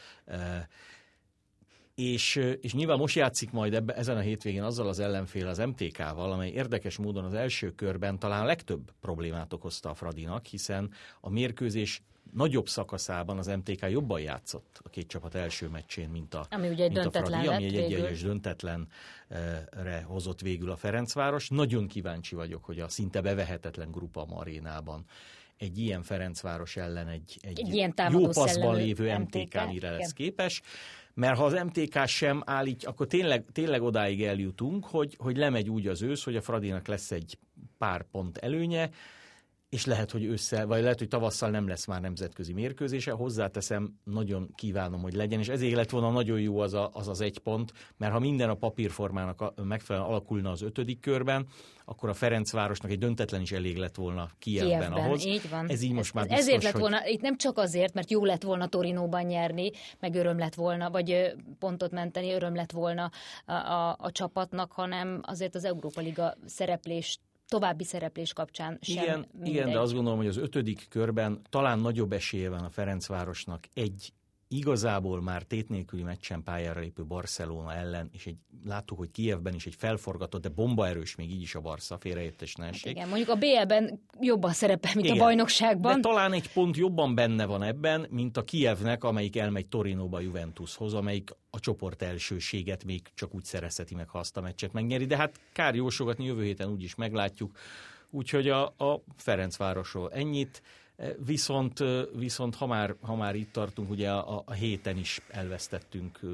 és, 1.94 2.36
és 2.60 2.74
nyilván 2.74 2.98
most 2.98 3.16
játszik 3.16 3.50
majd 3.50 3.74
ebbe, 3.74 3.94
ezen 3.94 4.16
a 4.16 4.20
hétvégén 4.20 4.62
azzal 4.62 4.88
az 4.88 4.98
ellenfél 4.98 5.46
az 5.46 5.58
MTK-val, 5.58 6.32
amely 6.32 6.50
érdekes 6.50 6.96
módon 6.96 7.24
az 7.24 7.34
első 7.34 7.74
körben 7.74 8.18
talán 8.18 8.46
legtöbb 8.46 8.92
problémát 9.00 9.52
okozta 9.52 9.90
a 9.90 9.94
Fradinak, 9.94 10.46
hiszen 10.46 10.92
a 11.20 11.30
mérkőzés 11.30 12.02
nagyobb 12.32 12.68
szakaszában 12.68 13.38
az 13.38 13.46
MTK 13.46 13.90
jobban 13.90 14.20
játszott 14.20 14.80
a 14.82 14.88
két 14.88 15.08
csapat 15.08 15.34
első 15.34 15.68
meccsén, 15.68 16.08
mint 16.08 16.34
a, 16.34 16.46
ami 16.50 16.68
ugye 16.68 16.84
egy 16.84 16.92
mint 16.92 17.02
döntetlen 17.02 17.40
a 17.40 17.42
Fradi, 17.42 17.46
ami 17.46 17.64
egy 17.64 17.92
egyes 17.92 18.22
döntetlenre 18.22 20.02
hozott 20.04 20.40
végül 20.40 20.70
a 20.70 20.76
Ferencváros. 20.76 21.48
Nagyon 21.48 21.86
kíváncsi 21.86 22.34
vagyok, 22.34 22.64
hogy 22.64 22.80
a 22.80 22.88
szinte 22.88 23.20
bevehetetlen 23.20 23.90
Grupa 23.90 24.26
arénában 24.28 25.04
egy 25.60 25.78
ilyen 25.78 26.02
Ferencváros 26.02 26.76
ellen 26.76 27.08
egy, 27.08 27.38
egy, 27.40 27.60
Egy 27.60 27.74
ilyen 27.74 27.94
jó 28.10 28.32
szellemű 28.32 28.76
lévő 28.76 29.18
MTK, 29.18 29.66
mire 29.68 29.90
lesz 29.90 30.12
képes, 30.12 30.62
mert 31.14 31.36
ha 31.36 31.44
az 31.44 31.52
MTK 31.52 32.06
sem 32.06 32.42
állít, 32.46 32.84
akkor 32.84 33.06
tényleg, 33.06 33.44
tényleg 33.52 33.82
odáig 33.82 34.22
eljutunk, 34.22 34.86
hogy, 34.86 35.16
hogy 35.18 35.36
lemegy 35.36 35.70
úgy 35.70 35.86
az 35.86 36.02
ősz, 36.02 36.24
hogy 36.24 36.36
a 36.36 36.40
Fradinak 36.40 36.86
lesz 36.86 37.10
egy 37.10 37.38
pár 37.78 38.04
pont 38.10 38.38
előnye, 38.38 38.90
és 39.70 39.86
lehet, 39.86 40.10
hogy 40.10 40.24
ősszel, 40.24 40.66
vagy 40.66 40.82
lehet, 40.82 40.98
hogy 40.98 41.08
tavasszal 41.08 41.50
nem 41.50 41.68
lesz 41.68 41.86
már 41.86 42.00
nemzetközi 42.00 42.52
mérkőzése, 42.52 43.12
hozzáteszem, 43.12 43.94
nagyon 44.04 44.52
kívánom, 44.54 45.02
hogy 45.02 45.12
legyen, 45.12 45.40
és 45.40 45.48
ezért 45.48 45.74
lett 45.74 45.90
volna 45.90 46.10
nagyon 46.10 46.40
jó 46.40 46.58
az 46.58 46.74
a, 46.74 46.90
az, 46.92 47.08
az 47.08 47.20
egy 47.20 47.38
pont, 47.38 47.72
mert 47.96 48.12
ha 48.12 48.18
minden 48.18 48.50
a 48.50 48.54
papírformának 48.54 49.64
megfelelően 49.64 50.10
alakulna 50.10 50.50
az 50.50 50.62
ötödik 50.62 51.00
körben, 51.00 51.46
akkor 51.84 52.08
a 52.08 52.14
Ferencvárosnak 52.14 52.90
egy 52.90 52.98
döntetlen 52.98 53.40
is 53.40 53.52
elég 53.52 53.76
lett 53.76 53.94
volna 53.94 54.30
Kievben, 54.38 54.78
Kievben, 54.78 54.92
ahhoz. 54.92 55.26
így 55.26 55.50
van. 55.50 55.68
Ez 55.68 55.82
így 55.82 55.92
most 55.92 56.08
ez, 56.08 56.14
már 56.14 56.26
biztos, 56.26 56.46
Ezért 56.46 56.62
lett 56.62 56.72
hogy... 56.72 56.80
volna, 56.80 57.06
itt 57.06 57.20
nem 57.20 57.36
csak 57.36 57.58
azért, 57.58 57.94
mert 57.94 58.10
jó 58.10 58.24
lett 58.24 58.42
volna 58.42 58.66
Torinóban 58.66 59.24
nyerni, 59.24 59.70
meg 60.00 60.14
öröm 60.14 60.38
lett 60.38 60.54
volna, 60.54 60.90
vagy 60.90 61.34
pontot 61.58 61.90
menteni, 61.90 62.32
öröm 62.32 62.54
lett 62.54 62.72
volna 62.72 63.10
a, 63.46 63.52
a, 63.52 63.96
a 63.98 64.10
csapatnak, 64.12 64.72
hanem 64.72 65.20
azért 65.22 65.54
az 65.54 65.64
Európa 65.64 66.00
Liga 66.00 66.36
szereplés 66.46 67.20
további 67.50 67.84
szereplés 67.84 68.32
kapcsán 68.32 68.78
sem 68.80 69.02
Igen, 69.02 69.26
mindegy. 69.32 69.52
igen, 69.52 69.70
de 69.70 69.78
azt 69.78 69.92
gondolom, 69.92 70.18
hogy 70.18 70.28
az 70.28 70.36
ötödik 70.36 70.86
körben 70.88 71.40
talán 71.48 71.78
nagyobb 71.78 72.12
esélye 72.12 72.50
van 72.50 72.64
a 72.64 72.70
Ferencvárosnak 72.70 73.64
egy 73.74 74.12
igazából 74.52 75.22
már 75.22 75.42
tét 75.42 75.68
nélküli 75.68 76.02
meccsen 76.02 76.42
pályára 76.42 76.80
lépő 76.80 77.04
Barcelona 77.04 77.74
ellen, 77.74 78.08
és 78.12 78.26
egy, 78.26 78.36
láttuk, 78.64 78.98
hogy 78.98 79.10
Kievben 79.10 79.54
is 79.54 79.66
egy 79.66 79.74
felforgatott, 79.74 80.42
de 80.42 80.48
bombaerős 80.48 81.14
még 81.14 81.30
így 81.30 81.42
is 81.42 81.54
a 81.54 81.60
Barca, 81.60 81.98
félreértés 81.98 82.54
ne 82.54 82.66
essék. 82.66 82.84
Hát 82.84 82.94
Igen, 82.94 83.08
mondjuk 83.08 83.28
a 83.28 83.34
BL-ben 83.34 84.00
jobban 84.20 84.52
szerepel, 84.52 84.90
mint 84.94 85.06
Igen. 85.06 85.18
a 85.18 85.22
bajnokságban. 85.24 85.94
De 85.94 86.08
talán 86.08 86.32
egy 86.32 86.52
pont 86.52 86.76
jobban 86.76 87.14
benne 87.14 87.44
van 87.44 87.62
ebben, 87.62 88.06
mint 88.10 88.36
a 88.36 88.44
Kievnek, 88.44 89.04
amelyik 89.04 89.36
elmegy 89.36 89.66
Torinóba 89.66 90.20
Juventushoz, 90.20 90.94
amelyik 90.94 91.30
a 91.50 91.60
csoport 91.60 92.02
elsőséget 92.02 92.84
még 92.84 93.02
csak 93.14 93.34
úgy 93.34 93.44
szerezheti 93.44 93.94
meg, 93.94 94.08
ha 94.08 94.18
azt 94.18 94.36
a 94.36 94.40
meccset 94.40 94.72
megnyeri. 94.72 95.06
De 95.06 95.16
hát 95.16 95.40
kár 95.52 95.74
jósogatni, 95.74 96.24
jövő 96.24 96.42
héten 96.42 96.68
úgyis 96.68 96.94
meglátjuk. 96.94 97.56
Úgyhogy 98.10 98.48
a, 98.48 98.64
a 98.64 99.02
Ferencvárosról 99.16 100.12
ennyit. 100.12 100.62
E, 101.00 101.14
Viszont, 101.24 101.80
e, 101.80 102.04
viszont 102.14 102.54
ha, 102.54 102.66
már, 102.66 102.94
ha 103.00 103.14
már 103.14 103.34
itt 103.34 103.52
tartunk, 103.52 103.90
ugye 103.90 104.10
a, 104.10 104.42
a 104.46 104.52
héten 104.52 104.96
is 104.96 105.20
elvesztettünk 105.28 106.18
e, 106.22 106.26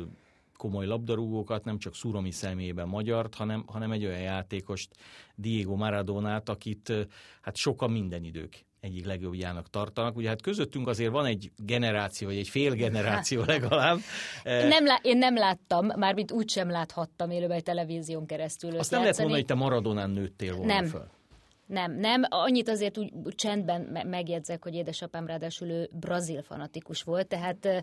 komoly 0.56 0.86
labdarúgókat, 0.86 1.64
nem 1.64 1.78
csak 1.78 1.94
Szuromi 1.94 2.30
személyében 2.30 2.88
magyart, 2.88 3.34
hanem, 3.34 3.64
hanem 3.66 3.92
egy 3.92 4.04
olyan 4.04 4.20
játékost, 4.20 4.90
Diego 5.34 5.76
Maradonát, 5.76 6.48
akit 6.48 6.92
hát 7.40 7.56
sokan 7.56 7.90
minden 7.90 8.24
idők 8.24 8.64
egyik 8.80 9.06
legjobbjának 9.06 9.70
tartanak. 9.70 10.16
Ugye 10.16 10.28
hát 10.28 10.42
közöttünk 10.42 10.88
azért 10.88 11.10
van 11.10 11.24
egy 11.24 11.50
generáció, 11.56 12.28
vagy 12.28 12.36
egy 12.36 12.48
fél 12.48 12.74
generáció 12.74 13.42
legalább. 13.54 13.98
Nem 14.44 14.84
lá- 14.84 15.04
én 15.04 15.18
nem 15.18 15.36
láttam, 15.36 15.86
mármint 15.96 16.32
úgy 16.32 16.50
sem 16.50 16.70
láthattam 16.70 17.30
élőben 17.30 17.62
televízión 17.62 18.26
keresztül 18.26 18.78
Azt 18.78 18.90
nem 18.90 19.00
lehet 19.00 19.16
mondani, 19.16 19.38
hogy 19.38 19.48
te 19.48 19.54
Maradonán 19.54 20.10
nőttél 20.10 20.56
volna 20.56 20.74
Nem. 20.74 20.86
föl. 20.86 21.06
Nem, 21.66 21.92
nem. 21.92 22.22
Annyit 22.28 22.68
azért 22.68 22.98
úgy 22.98 23.12
csendben 23.34 23.80
me- 23.80 24.04
megjegyzek, 24.04 24.62
hogy 24.62 24.74
édesapám 24.74 25.26
ráadásul 25.26 25.68
ő 25.68 25.88
brazil 25.92 26.42
fanatikus 26.42 27.02
volt, 27.02 27.28
tehát 27.28 27.82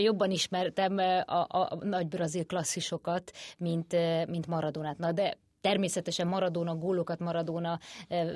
jobban 0.00 0.30
ismertem 0.30 0.98
a, 0.98 1.30
a, 1.30 1.46
a 1.48 1.78
nagy 1.84 2.08
brazil 2.08 2.44
klasszisokat, 2.44 3.30
mint, 3.58 3.96
mint 4.28 4.46
Maradonát. 4.46 4.98
Na, 4.98 5.12
de 5.12 5.38
természetesen 5.64 6.26
Maradona 6.26 6.74
gólokat, 6.74 7.18
Maradona 7.18 7.78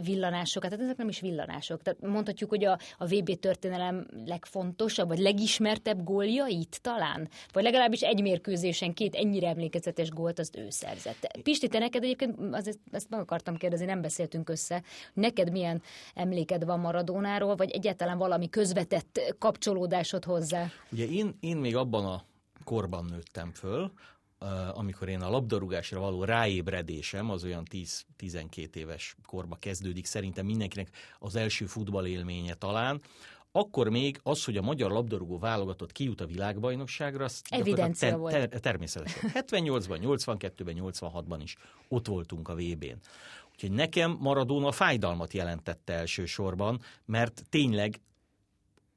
villanásokat, 0.02 0.70
tehát 0.70 0.84
ezek 0.84 0.96
nem 0.96 1.08
is 1.08 1.20
villanások. 1.20 1.82
Tehát 1.82 2.00
mondhatjuk, 2.00 2.50
hogy 2.50 2.64
a, 2.64 2.78
a 2.98 3.06
VB 3.06 3.38
történelem 3.38 4.06
legfontosabb, 4.26 5.08
vagy 5.08 5.18
legismertebb 5.18 6.04
góljait 6.04 6.78
talán? 6.82 7.28
Vagy 7.52 7.62
legalábbis 7.62 8.00
egy 8.00 8.22
mérkőzésen 8.22 8.94
két 8.94 9.14
ennyire 9.14 9.48
emlékezetes 9.48 10.10
gólt 10.10 10.38
azt 10.38 10.56
ő 10.56 10.70
szerzett. 10.70 11.38
Pisti, 11.42 11.68
te 11.68 11.78
neked 11.78 12.02
egyébként, 12.02 12.38
azért 12.54 12.78
ezt 12.90 13.10
meg 13.10 13.20
akartam 13.20 13.56
kérdezni, 13.56 13.86
nem 13.86 14.00
beszéltünk 14.00 14.48
össze, 14.48 14.82
neked 15.12 15.50
milyen 15.50 15.82
emléked 16.14 16.64
van 16.64 16.80
Maradónáról, 16.80 17.56
vagy 17.56 17.70
egyáltalán 17.70 18.18
valami 18.18 18.48
közvetett 18.48 19.34
kapcsolódásod 19.38 20.24
hozzá? 20.24 20.66
Ugye 20.92 21.06
én, 21.06 21.36
én 21.40 21.56
még 21.56 21.76
abban 21.76 22.04
a 22.04 22.22
korban 22.64 23.04
nőttem 23.04 23.52
föl, 23.52 23.92
amikor 24.74 25.08
én 25.08 25.20
a 25.20 25.30
labdarúgásra 25.30 26.00
való 26.00 26.24
ráébredésem, 26.24 27.30
az 27.30 27.44
olyan 27.44 27.66
10-12 28.18 28.74
éves 28.74 29.16
korba 29.26 29.56
kezdődik, 29.56 30.06
szerintem 30.06 30.46
mindenkinek 30.46 30.88
az 31.18 31.36
első 31.36 31.66
futballélménye 31.66 32.54
talán, 32.54 33.00
akkor 33.52 33.88
még 33.88 34.20
az, 34.22 34.44
hogy 34.44 34.56
a 34.56 34.62
magyar 34.62 34.90
labdarúgó 34.90 35.38
válogatott 35.38 35.92
kijut 35.92 36.20
a 36.20 36.26
világbajnokságra, 36.26 37.24
az 37.24 37.42
Evidencia 37.48 38.16
volt. 38.16 38.34
ter- 38.34 38.60
természetes. 38.60 39.20
volt. 39.20 39.34
78-ban, 39.50 39.98
82-ben, 40.02 40.76
86-ban 40.78 41.38
is 41.42 41.56
ott 41.88 42.06
voltunk 42.06 42.48
a 42.48 42.54
VB-n. 42.54 43.00
Úgyhogy 43.52 43.70
nekem 43.72 44.16
Maradona 44.20 44.72
fájdalmat 44.72 45.32
jelentette 45.32 45.92
elsősorban, 45.92 46.80
mert 47.04 47.42
tényleg 47.50 48.00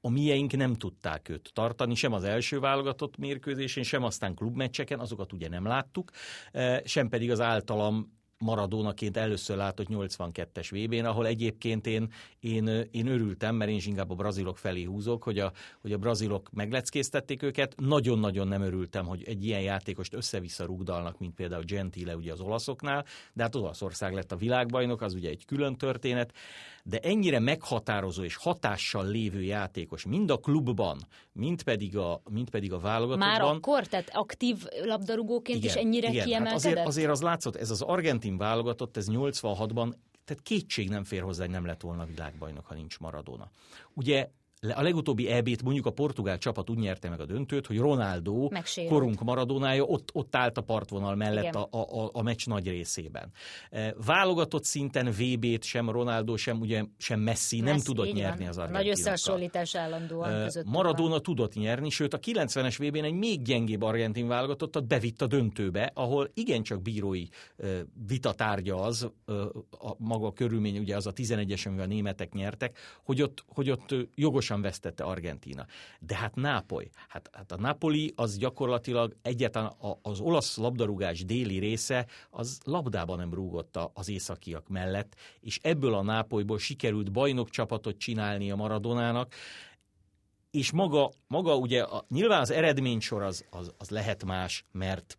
a 0.01 0.10
mieink 0.10 0.55
nem 0.55 0.74
tudták 0.74 1.29
őt 1.29 1.51
tartani, 1.53 1.96
sem 1.96 2.13
az 2.13 2.24
első 2.24 2.60
válogatott 2.60 3.17
mérkőzésén, 3.17 3.84
sem 3.84 4.03
aztán 4.03 4.36
klubmeccseken, 4.36 5.00
azokat 5.00 5.34
ugye 5.34 5.50
nem 5.50 5.65
láttuk, 5.65 6.12
eh, 6.51 6.79
sem 6.86 7.10
pedig 7.10 7.31
az 7.31 7.39
általam 7.39 8.20
Maradónaként 8.41 9.17
először 9.17 9.58
látott 9.58 9.88
82-es 9.89 10.67
VB-n, 10.70 11.05
ahol 11.05 11.27
egyébként 11.27 11.88
én, 11.88 12.12
én, 12.39 12.67
én 12.91 13.08
örültem, 13.08 13.55
mert 13.55 13.70
én 13.70 13.75
is 13.75 13.86
inkább 13.86 14.10
a 14.10 14.15
brazilok 14.15 14.58
felé 14.58 14.84
húzok, 14.84 15.24
hogy 15.24 15.39
a, 15.39 15.51
hogy 15.81 15.93
a 15.93 15.98
brazilok 15.98 16.50
megleckéztették 16.51 17.43
őket. 17.43 17.75
Nagyon-nagyon 17.77 18.48
nem 18.48 18.62
örültem, 18.62 19.05
hogy 19.05 19.24
egy 19.24 19.46
ilyen 19.46 19.62
játékost 19.62 20.13
össze-vissza 20.13 20.65
rugdalnak, 20.65 21.20
mint 21.20 21.36
például 21.36 21.63
Gentile 21.63 22.15
ugye 22.15 22.31
az 22.31 22.39
olaszoknál, 22.39 23.05
de 23.34 23.43
hát 23.43 23.55
Olaszország 23.55 24.13
lett 24.13 24.31
a 24.31 24.36
világbajnok, 24.36 25.01
az 25.01 25.13
ugye 25.13 25.29
egy 25.29 25.46
külön 25.46 25.75
történet, 25.75 26.34
de 26.83 27.00
ennyire 27.00 27.39
meghatározó 27.39 28.23
és 28.23 28.35
hatással 28.35 29.07
lévő 29.07 29.41
játékos, 29.41 30.05
mind 30.05 30.31
a 30.31 30.38
klubban, 30.38 30.97
mind 31.31 31.63
pedig 31.63 31.97
a, 31.97 32.21
mind 32.29 32.50
pedig 32.50 32.73
a 32.73 32.79
válogatottban. 32.79 33.27
Már 33.27 33.41
akkor, 33.41 33.88
tehát 33.88 34.09
aktív 34.13 34.65
labdarúgóként 34.83 35.63
is 35.63 35.73
ennyire 35.73 36.09
igen. 36.09 36.25
kiemelkedett? 36.25 36.63
Hát 36.63 36.71
azért, 36.71 36.88
azért 36.88 37.09
az 37.09 37.21
látszott, 37.21 37.55
ez 37.55 37.69
az 37.69 37.81
argentin 37.81 38.38
válogatott, 38.38 38.97
ez 38.97 39.07
86-ban, 39.09 39.93
tehát 40.25 40.43
kétség 40.43 40.89
nem 40.89 41.03
fér 41.03 41.21
hozzá, 41.21 41.43
hogy 41.43 41.53
nem 41.53 41.65
lett 41.65 41.81
volna 41.81 42.05
világbajnok, 42.05 42.65
ha 42.65 42.73
nincs 42.73 43.00
Maradona. 43.00 43.51
Ugye 43.93 44.29
a 44.70 44.82
legutóbbi 44.82 45.27
EB-t 45.27 45.63
mondjuk 45.63 45.86
a 45.86 45.91
portugál 45.91 46.38
csapat 46.38 46.70
úgy 46.70 46.77
nyerte 46.77 47.10
meg 47.10 47.20
a 47.20 47.25
döntőt, 47.25 47.68
hogy 47.68 47.77
Ronaldo, 47.77 48.48
Megsérült. 48.50 48.94
korunk 48.94 49.22
Maradonája 49.24 49.84
ott, 49.84 50.10
ott 50.13 50.36
állt 50.36 50.58
a 50.58 50.62
partvonal 50.62 51.15
mellett 51.15 51.56
a, 51.56 51.68
a, 51.72 52.03
a, 52.03 52.10
a 52.13 52.22
meccs 52.22 52.48
nagy 52.48 52.68
részében. 52.68 53.32
E, 53.70 53.96
Válogatott 54.06 54.63
szinten 54.63 55.12
VB-t 55.12 55.63
sem 55.63 55.89
Ronaldo, 55.89 56.38
sem, 56.38 56.60
ugye, 56.60 56.84
sem 56.98 57.20
Messi, 57.20 57.60
nem 57.60 57.74
Messi, 57.74 57.86
tudott 57.86 58.06
így 58.06 58.13
nyerni 58.13 58.39
van. 58.39 58.48
az 58.50 58.56
Nagy 58.56 58.65
argentinokkal. 58.65 59.13
összehasonlítás 59.13 59.75
állandóan 59.75 60.34
Ö, 60.34 60.44
között. 60.44 60.65
Maradona 60.65 61.20
tudott 61.20 61.53
nyerni, 61.53 61.89
sőt 61.89 62.13
a 62.13 62.20
90-es 62.20 62.75
vb 62.77 62.98
n 62.98 63.03
egy 63.03 63.13
még 63.13 63.41
gyengébb 63.41 63.82
argentin 63.82 64.27
válogatottat 64.27 64.88
bevitt 64.88 65.22
a 65.22 65.27
döntőbe, 65.27 65.91
ahol 65.94 66.30
igencsak 66.34 66.82
bírói 66.82 67.25
ö, 67.56 67.80
vita 68.08 68.34
tárgya 68.34 68.82
az, 68.82 69.12
a 69.70 69.94
maga 69.98 70.32
körülmény, 70.32 70.77
ugye 70.77 70.96
az 70.96 71.08
a 71.08 71.13
11-es, 71.13 71.68
amivel 71.68 71.86
a 71.86 71.88
németek 71.88 72.34
nyertek, 72.34 72.77
hogy 73.03 73.22
ott, 73.22 73.44
hogy 73.48 73.70
ott 73.70 73.91
ö, 73.91 74.01
jogosan 74.51 74.62
vesztette 74.62 75.03
Argentina. 75.03 75.65
De 76.00 76.15
hát 76.15 76.36
Nápoly, 76.36 76.89
hát, 77.08 77.29
hát 77.34 77.51
a 77.51 77.58
Napoli 77.58 78.13
az 78.15 78.38
gyakorlatilag 78.38 79.15
egyáltalán 79.22 79.72
a- 79.79 80.00
az 80.01 80.20
olasz 80.20 80.58
labdarúgás 80.58 81.25
déli 81.25 81.60
része, 81.60 82.05
az 82.29 82.60
labdában 82.63 83.17
nem 83.17 83.34
rúgott 83.34 83.75
a- 83.75 83.91
az 83.93 84.10
északiak 84.10 84.67
mellett, 84.70 85.15
és 85.39 85.60
ebből 85.62 85.93
a 85.93 86.01
Nápolyból 86.01 86.60
sikerült 86.60 87.12
bajnokcsapatot 87.12 87.98
csinálni 87.98 88.51
a 88.51 88.55
Maradonának, 88.55 89.34
és 90.51 90.72
maga, 90.72 91.12
maga 91.27 91.55
ugye, 91.55 91.81
a, 91.84 92.05
nyilván 92.10 92.41
az 92.41 92.51
eredménysor 92.51 93.22
az, 93.22 93.46
az, 93.50 93.74
az 93.77 93.89
lehet 93.89 94.25
más, 94.25 94.65
mert 94.72 95.17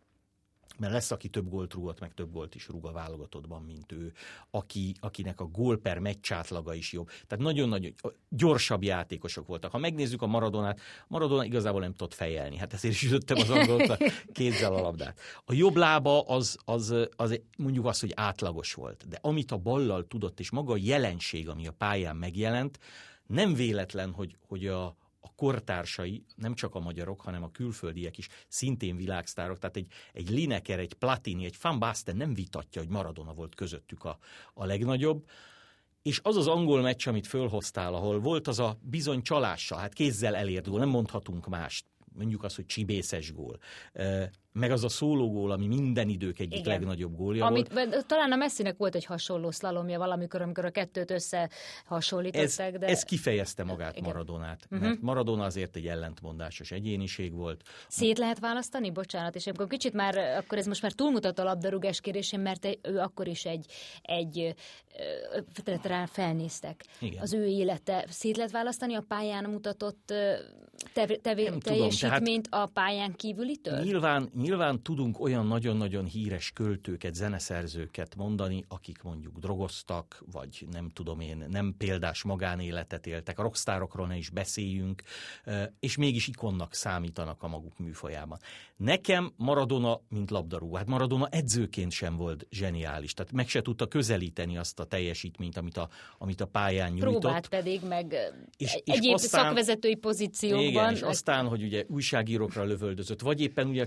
mert 0.82 0.94
lesz, 0.94 1.10
aki 1.10 1.28
több 1.28 1.48
gólt 1.48 1.74
rúgott, 1.74 2.00
meg 2.00 2.14
több 2.14 2.32
gólt 2.32 2.54
is 2.54 2.68
rúg 2.68 2.86
a 2.86 2.92
válogatottban, 2.92 3.62
mint 3.62 3.92
ő, 3.92 4.12
aki, 4.50 4.94
akinek 5.00 5.40
a 5.40 5.44
gól 5.44 5.78
per 5.78 5.98
meccs 5.98 6.32
átlaga 6.32 6.74
is 6.74 6.92
jobb. 6.92 7.10
Tehát 7.26 7.44
nagyon-nagyon 7.44 7.94
gyorsabb 8.28 8.82
játékosok 8.82 9.46
voltak. 9.46 9.70
Ha 9.70 9.78
megnézzük 9.78 10.22
a 10.22 10.26
Maradonát, 10.26 10.80
Maradona 11.08 11.44
igazából 11.44 11.80
nem 11.80 11.92
tudott 11.94 12.14
fejelni. 12.14 12.56
Hát 12.56 12.72
ezért 12.72 12.94
is 12.94 13.02
ütöttem 13.02 13.38
az 13.38 13.50
angolt 13.50 13.96
kézzel 14.32 14.74
a 14.74 14.80
labdát. 14.80 15.18
A 15.44 15.52
jobb 15.52 15.76
lába 15.76 16.20
az, 16.20 16.56
az, 16.64 16.94
az 17.16 17.40
mondjuk 17.56 17.86
az, 17.86 18.00
hogy 18.00 18.12
átlagos 18.14 18.74
volt. 18.74 19.08
De 19.08 19.18
amit 19.20 19.50
a 19.50 19.56
ballal 19.56 20.06
tudott, 20.06 20.40
és 20.40 20.50
maga 20.50 20.72
a 20.72 20.78
jelenség, 20.80 21.48
ami 21.48 21.66
a 21.66 21.72
pályán 21.72 22.16
megjelent, 22.16 22.78
nem 23.26 23.54
véletlen, 23.54 24.12
hogy, 24.12 24.36
hogy 24.46 24.66
a, 24.66 24.96
a 25.24 25.32
kortársai, 25.36 26.24
nem 26.36 26.54
csak 26.54 26.74
a 26.74 26.80
magyarok, 26.80 27.20
hanem 27.20 27.42
a 27.42 27.50
külföldiek 27.50 28.18
is 28.18 28.28
szintén 28.48 28.96
világsztárok, 28.96 29.58
tehát 29.58 29.76
egy, 29.76 29.92
egy 30.12 30.30
Lineker, 30.30 30.78
egy 30.78 30.94
Platini, 30.94 31.44
egy 31.44 31.56
Van 31.62 31.78
Basten 31.78 32.16
nem 32.16 32.34
vitatja, 32.34 32.80
hogy 32.80 32.90
Maradona 32.90 33.32
volt 33.32 33.54
közöttük 33.54 34.04
a, 34.04 34.18
a 34.54 34.64
legnagyobb, 34.64 35.28
és 36.02 36.20
az 36.22 36.36
az 36.36 36.46
angol 36.46 36.80
meccs, 36.80 37.08
amit 37.08 37.26
fölhoztál, 37.26 37.94
ahol 37.94 38.20
volt 38.20 38.48
az 38.48 38.58
a 38.58 38.78
bizony 38.80 39.22
csalással, 39.22 39.78
hát 39.78 39.92
kézzel 39.92 40.36
elért 40.36 40.68
gól, 40.68 40.78
nem 40.78 40.88
mondhatunk 40.88 41.48
mást, 41.48 41.84
mondjuk 42.14 42.44
azt, 42.44 42.56
hogy 42.56 42.66
csibészes 42.66 43.32
gól 43.32 43.58
meg 44.52 44.70
az 44.70 44.84
a 44.84 44.88
szólógól, 44.88 45.50
ami 45.50 45.66
minden 45.66 46.08
idők 46.08 46.38
egyik 46.38 46.58
Igen. 46.58 46.72
legnagyobb 46.72 47.16
gólja 47.16 47.46
Amit, 47.46 47.72
volt. 47.72 48.06
Talán 48.06 48.32
a 48.32 48.36
Messinek 48.36 48.76
volt 48.76 48.94
egy 48.94 49.04
hasonló 49.04 49.50
szlalomja 49.50 49.98
valamikor, 49.98 50.42
amikor 50.42 50.64
a 50.64 50.70
kettőt 50.70 51.10
összehasonlították. 51.10 52.74
Ez, 52.74 52.80
de... 52.80 52.86
ez 52.86 53.02
kifejezte 53.02 53.64
magát 53.64 53.96
Igen. 53.96 54.08
Maradonát, 54.08 54.66
uh-huh. 54.70 54.88
mert 54.88 55.00
Maradona 55.00 55.44
azért 55.44 55.76
egy 55.76 55.86
ellentmondásos 55.86 56.70
egyéniség 56.70 57.32
volt. 57.32 57.62
Szét 57.88 58.18
lehet 58.18 58.38
választani? 58.38 58.90
Bocsánat, 58.90 59.34
és 59.34 59.46
akkor 59.46 59.66
kicsit 59.66 59.92
már, 59.92 60.16
akkor 60.16 60.58
ez 60.58 60.66
most 60.66 60.82
már 60.82 60.92
túlmutat 60.92 61.38
a 61.38 61.42
labdarúgás 61.42 62.00
kérésén, 62.00 62.40
mert 62.40 62.78
ő 62.82 62.98
akkor 62.98 63.28
is 63.28 63.44
egy, 63.44 63.66
egy 64.02 64.54
rá 65.82 66.06
felnéztek. 66.06 66.84
Igen. 67.00 67.22
Az 67.22 67.32
ő 67.32 67.46
élete. 67.46 68.06
Szét 68.08 68.36
lehet 68.36 68.52
választani 68.52 68.94
a 68.94 69.04
pályán 69.08 69.44
mutatott 69.44 70.12
tev- 70.92 71.20
tev- 71.20 71.62
teljesítményt 71.62 71.62
tudom, 71.62 71.90
tehát 71.98 72.68
a 72.68 72.70
pályán 72.72 73.14
kívülitől? 73.14 73.82
Nyilván, 73.82 74.30
nyilván 74.42 74.82
tudunk 74.82 75.20
olyan 75.20 75.46
nagyon-nagyon 75.46 76.04
híres 76.04 76.50
költőket, 76.50 77.14
zeneszerzőket 77.14 78.16
mondani, 78.16 78.64
akik 78.68 79.02
mondjuk 79.02 79.38
drogoztak, 79.38 80.22
vagy 80.32 80.66
nem 80.70 80.88
tudom 80.88 81.20
én, 81.20 81.44
nem 81.50 81.74
példás 81.78 82.22
magánéletet 82.22 83.06
éltek, 83.06 83.38
a 83.38 83.42
rockstárokról 83.42 84.06
ne 84.06 84.16
is 84.16 84.30
beszéljünk, 84.30 85.02
és 85.80 85.96
mégis 85.96 86.28
ikonnak 86.28 86.74
számítanak 86.74 87.42
a 87.42 87.48
maguk 87.48 87.78
műfajában. 87.78 88.38
Nekem 88.76 89.32
Maradona, 89.36 90.00
mint 90.08 90.30
labdarúgó, 90.30 90.74
hát 90.74 90.86
Maradona 90.86 91.28
edzőként 91.30 91.92
sem 91.92 92.16
volt 92.16 92.46
zseniális, 92.50 93.14
tehát 93.14 93.32
meg 93.32 93.48
se 93.48 93.62
tudta 93.62 93.86
közelíteni 93.86 94.56
azt 94.56 94.80
a 94.80 94.84
teljesítményt, 94.84 95.56
amit 95.56 95.76
a, 95.76 95.88
amit 96.18 96.40
a 96.40 96.46
pályán 96.46 96.90
nyújtott. 96.92 97.20
Próbált 97.20 97.48
pedig, 97.48 97.80
meg 97.88 98.16
és, 98.56 98.74
és 98.84 98.94
egyéb 98.94 99.14
aztán, 99.14 99.44
szakvezetői 99.44 99.94
pozíciókban. 99.94 100.64
Igen, 100.64 100.92
és 100.92 101.02
aztán, 101.02 101.46
hogy 101.48 101.62
ugye 101.62 101.84
újságírókra 101.88 102.64
lövöldözött, 102.64 103.20
vagy 103.20 103.40
éppen 103.40 103.66
ugye 103.66 103.82
a 103.82 103.86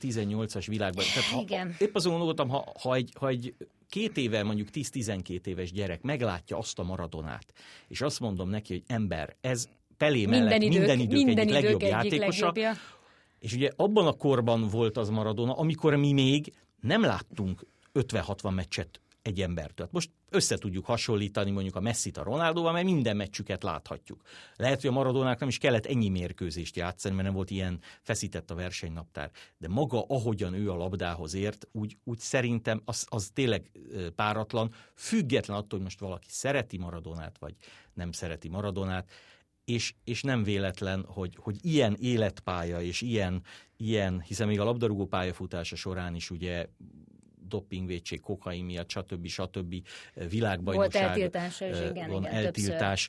2018-as 0.00 0.64
világban. 0.66 1.04
Tehát 1.14 1.30
ha, 1.30 1.40
Igen. 1.40 1.76
Épp 1.78 1.94
azon 1.94 2.16
gondoltam, 2.16 2.48
ha, 2.48 2.72
ha, 2.80 2.94
egy, 2.94 3.12
ha 3.18 3.28
egy 3.28 3.54
két 3.88 4.16
éve, 4.16 4.42
mondjuk 4.42 4.68
10-12 4.72 5.46
éves 5.46 5.72
gyerek 5.72 6.02
meglátja 6.02 6.58
azt 6.58 6.78
a 6.78 6.82
maradonát, 6.82 7.52
és 7.88 8.00
azt 8.00 8.20
mondom 8.20 8.48
neki, 8.48 8.72
hogy 8.72 8.82
ember, 8.86 9.36
ez 9.40 9.68
Pelé 9.96 10.26
mellett 10.26 10.58
minden 10.58 10.62
idők, 10.62 10.78
minden 10.78 10.98
idők 10.98 11.24
minden 11.24 11.46
egyik 11.46 11.58
idők 11.58 11.62
legjobb 11.62 11.80
egyik 11.80 11.92
játékosa, 11.92 12.44
legjobbja. 12.46 12.72
és 13.38 13.52
ugye 13.52 13.70
abban 13.76 14.06
a 14.06 14.12
korban 14.12 14.68
volt 14.68 14.96
az 14.96 15.08
Maradona, 15.08 15.52
amikor 15.52 15.96
mi 15.96 16.12
még 16.12 16.52
nem 16.80 17.02
láttunk 17.02 17.66
50-60 17.94 18.54
meccset 18.54 19.00
egy 19.22 19.40
embertől. 19.40 19.88
Most 19.90 20.10
össze 20.30 20.56
tudjuk 20.56 20.84
hasonlítani 20.84 21.50
mondjuk 21.50 21.76
a 21.76 21.80
Messi-t 21.80 22.16
a 22.16 22.22
Ronaldóval, 22.22 22.72
mert 22.72 22.84
minden 22.84 23.16
meccsüket 23.16 23.62
láthatjuk. 23.62 24.22
Lehet, 24.56 24.80
hogy 24.80 24.90
a 24.90 24.92
Maradónák 24.92 25.38
nem 25.38 25.48
is 25.48 25.58
kellett 25.58 25.86
ennyi 25.86 26.08
mérkőzést 26.08 26.76
játszani, 26.76 27.14
mert 27.14 27.26
nem 27.26 27.36
volt 27.36 27.50
ilyen 27.50 27.80
feszített 28.02 28.50
a 28.50 28.54
versenynaptár. 28.54 29.30
De 29.58 29.68
maga, 29.68 30.04
ahogyan 30.08 30.54
ő 30.54 30.70
a 30.70 30.76
labdához 30.76 31.34
ért, 31.34 31.68
úgy, 31.72 31.96
úgy 32.04 32.18
szerintem 32.18 32.82
az, 32.84 33.06
az 33.08 33.30
tényleg 33.34 33.70
páratlan, 34.14 34.74
független 34.94 35.56
attól, 35.56 35.78
hogy 35.78 35.82
most 35.82 36.00
valaki 36.00 36.28
szereti 36.30 36.76
Maradonát, 36.76 37.38
vagy 37.38 37.54
nem 37.94 38.12
szereti 38.12 38.48
Maradonát, 38.48 39.10
és, 39.64 39.94
és 40.04 40.22
nem 40.22 40.42
véletlen, 40.42 41.04
hogy, 41.08 41.36
hogy 41.38 41.56
ilyen 41.60 41.96
életpálya 42.00 42.82
és 42.82 43.00
ilyen, 43.00 43.42
ilyen, 43.76 44.20
hiszen 44.20 44.46
még 44.46 44.60
a 44.60 44.64
labdarúgó 44.64 45.06
pályafutása 45.06 45.76
során 45.76 46.14
is 46.14 46.30
ugye 46.30 46.66
dopingvédség, 47.52 48.20
kokain 48.20 48.64
miatt, 48.64 48.90
stb. 48.90 49.26
stb. 49.26 49.74
világbajnokság. 50.14 51.02
Volt 51.02 51.10
eltiltás, 51.10 51.60
és 51.60 51.90
igen, 51.90 52.10
van 52.10 52.22
igen, 52.22 52.34
eltiltás. 52.34 53.08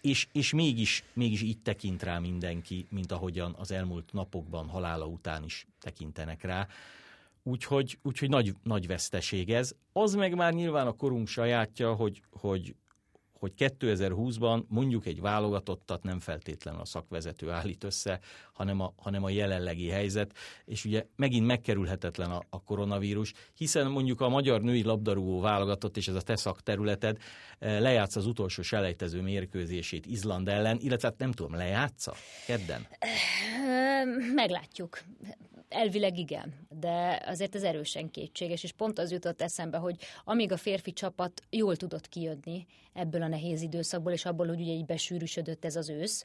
És, 0.00 0.28
és 0.32 0.52
mégis, 0.52 1.04
mégis 1.12 1.42
így 1.42 1.58
tekint 1.58 2.02
rá 2.02 2.18
mindenki, 2.18 2.86
mint 2.90 3.12
ahogyan 3.12 3.54
az 3.58 3.70
elmúlt 3.70 4.12
napokban 4.12 4.68
halála 4.68 5.06
után 5.06 5.44
is 5.44 5.66
tekintenek 5.80 6.42
rá. 6.42 6.66
Úgyhogy, 7.42 7.98
úgyhogy 8.02 8.28
nagy, 8.28 8.54
nagy 8.62 8.86
veszteség 8.86 9.50
ez. 9.50 9.72
Az 9.92 10.14
meg 10.14 10.34
már 10.34 10.52
nyilván 10.52 10.86
a 10.86 10.92
korunk 10.92 11.28
sajátja, 11.28 11.94
hogy, 11.94 12.22
hogy 12.30 12.74
hogy 13.38 13.52
2020-ban 13.58 14.66
mondjuk 14.68 15.06
egy 15.06 15.20
válogatottat 15.20 16.02
nem 16.02 16.20
feltétlenül 16.20 16.80
a 16.80 16.84
szakvezető 16.84 17.50
állít 17.50 17.84
össze, 17.84 18.20
hanem 18.52 18.80
a, 18.80 18.92
hanem 18.96 19.24
a 19.24 19.30
jelenlegi 19.30 19.88
helyzet, 19.88 20.32
és 20.64 20.84
ugye 20.84 21.06
megint 21.16 21.46
megkerülhetetlen 21.46 22.30
a, 22.30 22.42
a 22.50 22.62
koronavírus, 22.62 23.32
hiszen 23.54 23.90
mondjuk 23.90 24.20
a 24.20 24.28
magyar 24.28 24.60
női 24.60 24.82
labdarúgó 24.82 25.40
válogatott, 25.40 25.96
és 25.96 26.08
ez 26.08 26.14
a 26.14 26.22
te 26.22 26.36
szakterületed, 26.36 27.18
eh, 27.58 27.80
lejátsz 27.80 28.16
az 28.16 28.26
utolsó 28.26 28.62
selejtező 28.62 29.22
mérkőzését 29.22 30.06
Izland 30.06 30.48
ellen, 30.48 30.78
illetve 30.80 31.08
hát 31.08 31.18
nem 31.18 31.32
tudom, 31.32 31.54
lejátsza 31.54 32.14
kedden? 32.46 32.86
Meglátjuk. 34.34 34.98
Elvileg 35.68 36.18
igen, 36.18 36.54
de 36.68 37.22
azért 37.26 37.54
ez 37.54 37.62
erősen 37.62 38.10
kétséges, 38.10 38.62
és 38.62 38.72
pont 38.72 38.98
az 38.98 39.10
jutott 39.10 39.42
eszembe, 39.42 39.76
hogy 39.76 39.96
amíg 40.24 40.52
a 40.52 40.56
férfi 40.56 40.92
csapat 40.92 41.42
jól 41.50 41.76
tudott 41.76 42.08
kijönni 42.08 42.66
ebből 42.92 43.22
a 43.22 43.28
nehéz 43.28 43.62
időszakból, 43.62 44.12
és 44.12 44.24
abból, 44.24 44.46
hogy 44.46 44.60
ugye 44.60 44.72
így 44.72 44.86
besűrűsödött 44.86 45.64
ez 45.64 45.76
az 45.76 45.88
ősz, 45.88 46.24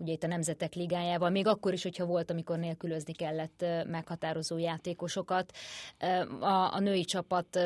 ugye 0.00 0.12
itt 0.12 0.22
a 0.22 0.26
Nemzetek 0.26 0.74
Ligájával, 0.74 1.30
még 1.30 1.46
akkor 1.46 1.72
is, 1.72 1.82
hogyha 1.82 2.04
volt, 2.04 2.30
amikor 2.30 2.58
nélkülözni 2.58 3.12
kellett 3.12 3.64
meghatározó 3.86 4.58
játékosokat. 4.58 5.52
A, 6.40 6.74
a 6.74 6.78
női 6.80 7.04
csapat 7.04 7.58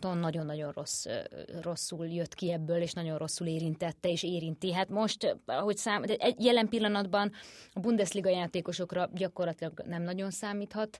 nagyon-nagyon 0.00 0.72
rossz, 0.72 1.06
rosszul 1.60 2.06
jött 2.06 2.34
ki 2.34 2.52
ebből, 2.52 2.80
és 2.80 2.92
nagyon 2.92 3.18
rosszul 3.18 3.46
érintette, 3.46 4.08
és 4.08 4.22
érinti. 4.22 4.72
Hát 4.72 4.88
most, 4.88 5.36
ahogy 5.46 5.76
szám, 5.76 6.02
egy 6.06 6.44
jelen 6.44 6.68
pillanatban 6.68 7.32
a 7.72 7.80
Bundesliga 7.80 8.30
játékosokra 8.30 9.10
gyakorlatilag 9.14 9.82
nem 9.86 10.02
nagyon 10.02 10.30
számíthat. 10.30 10.98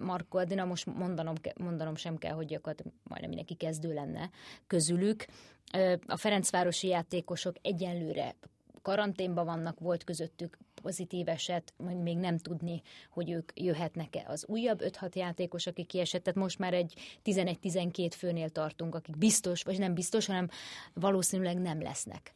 Marko 0.00 0.38
Adina, 0.38 0.64
most 0.64 0.86
mondanom, 0.86 1.34
mondanom 1.60 1.94
sem 1.94 2.16
kell, 2.16 2.34
hogy 2.34 2.46
gyakorlatilag 2.46 2.92
majdnem 3.02 3.28
mindenki 3.28 3.54
kezdő 3.54 3.92
lenne 3.94 4.30
közülük. 4.66 5.24
A 6.06 6.16
Ferencvárosi 6.16 6.88
játékosok 6.88 7.56
egyenlőre 7.62 8.34
karanténban 8.82 9.44
vannak, 9.44 9.78
volt 9.78 10.04
közöttük 10.04 10.58
pozitív 10.82 11.28
eset, 11.28 11.72
még 12.02 12.16
nem 12.16 12.38
tudni, 12.38 12.82
hogy 13.10 13.30
ők 13.30 13.52
jöhetnek-e. 13.54 14.24
Az 14.26 14.44
újabb 14.48 14.80
5-6 14.84 15.14
játékos, 15.14 15.66
aki 15.66 15.84
kiesett, 15.84 16.22
tehát 16.22 16.38
most 16.38 16.58
már 16.58 16.74
egy 16.74 16.94
11-12 17.24 18.10
főnél 18.16 18.48
tartunk, 18.48 18.94
akik 18.94 19.16
biztos, 19.16 19.62
vagy 19.62 19.78
nem 19.78 19.94
biztos, 19.94 20.26
hanem 20.26 20.48
valószínűleg 20.94 21.58
nem 21.58 21.82
lesznek 21.82 22.32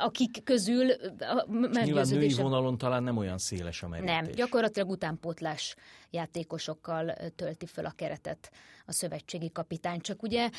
akik 0.00 0.44
közül 0.44 0.90
a 1.18 1.46
Nyilván 1.84 2.08
női 2.08 2.34
vonalon 2.34 2.78
talán 2.78 3.02
nem 3.02 3.16
olyan 3.16 3.38
széles 3.38 3.82
a 3.82 3.88
merítés. 3.88 4.14
Nem, 4.14 4.24
gyakorlatilag 4.24 4.90
utánpótlás 4.90 5.76
játékosokkal 6.10 7.14
tölti 7.36 7.66
föl 7.66 7.86
a 7.86 7.92
keretet 7.96 8.50
a 8.86 8.92
szövetségi 8.92 9.50
kapitány. 9.50 10.00
Csak 10.00 10.22
ugye 10.22 10.50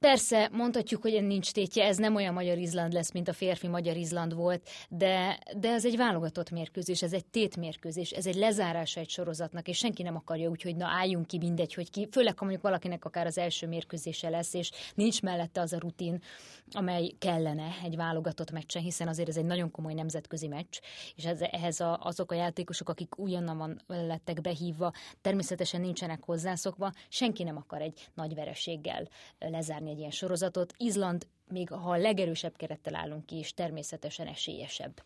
Persze, 0.00 0.48
mondhatjuk, 0.52 1.02
hogy 1.02 1.26
nincs 1.26 1.52
tétje, 1.52 1.84
ez 1.84 1.96
nem 1.96 2.14
olyan 2.14 2.34
Magyar 2.34 2.58
Izland 2.58 2.92
lesz, 2.92 3.12
mint 3.12 3.28
a 3.28 3.32
férfi 3.32 3.68
Magyar 3.68 3.96
Izland 3.96 4.34
volt, 4.34 4.68
de, 4.88 5.38
de 5.56 5.68
ez 5.68 5.84
egy 5.84 5.96
válogatott 5.96 6.50
mérkőzés, 6.50 7.02
ez 7.02 7.12
egy 7.12 7.24
tétmérkőzés, 7.24 8.10
ez 8.10 8.26
egy 8.26 8.34
lezárása 8.34 9.00
egy 9.00 9.08
sorozatnak, 9.08 9.68
és 9.68 9.76
senki 9.76 10.02
nem 10.02 10.16
akarja 10.16 10.48
úgy, 10.48 10.62
hogy 10.62 10.76
na 10.76 10.86
álljunk 10.86 11.26
ki, 11.26 11.38
mindegy, 11.38 11.74
hogy 11.74 11.90
ki, 11.90 12.08
főleg 12.10 12.38
ha 12.38 12.44
mondjuk 12.44 12.64
valakinek 12.64 13.04
akár 13.04 13.26
az 13.26 13.38
első 13.38 13.66
mérkőzése 13.66 14.28
lesz, 14.28 14.54
és 14.54 14.70
nincs 14.94 15.22
mellette 15.22 15.60
az 15.60 15.72
a 15.72 15.78
rutin, 15.78 16.22
amely 16.70 17.12
kellene 17.18 17.68
egy 17.84 17.96
válogatott 17.96 18.50
meccsen, 18.50 18.82
hiszen 18.82 19.08
azért 19.08 19.28
ez 19.28 19.36
egy 19.36 19.44
nagyon 19.44 19.70
komoly 19.70 19.94
nemzetközi 19.94 20.48
meccs, 20.48 20.78
és 21.16 21.24
ez, 21.24 21.40
ehhez 21.40 21.80
a, 21.80 21.98
azok 22.02 22.32
a 22.32 22.34
játékosok, 22.34 22.88
akik 22.88 23.18
újonnan 23.18 23.58
van, 23.58 23.80
lettek 23.86 24.40
behívva, 24.40 24.92
természetesen 25.20 25.80
nincsenek 25.80 26.24
hozzászokva, 26.24 26.92
senki 27.08 27.42
nem 27.42 27.56
akar 27.56 27.80
egy 27.80 28.08
nagy 28.14 28.34
vereséggel 28.34 29.08
lezárni 29.38 29.89
egy 29.90 29.98
ilyen 29.98 30.10
sorozatot. 30.10 30.74
Izland 30.76 31.26
még 31.50 31.68
ha 31.68 31.90
a 31.90 31.96
legerősebb 31.96 32.56
kerettel 32.56 32.94
állunk 32.94 33.26
ki, 33.26 33.36
és 33.36 33.54
természetesen 33.54 34.26
esélyesebb. 34.26 35.02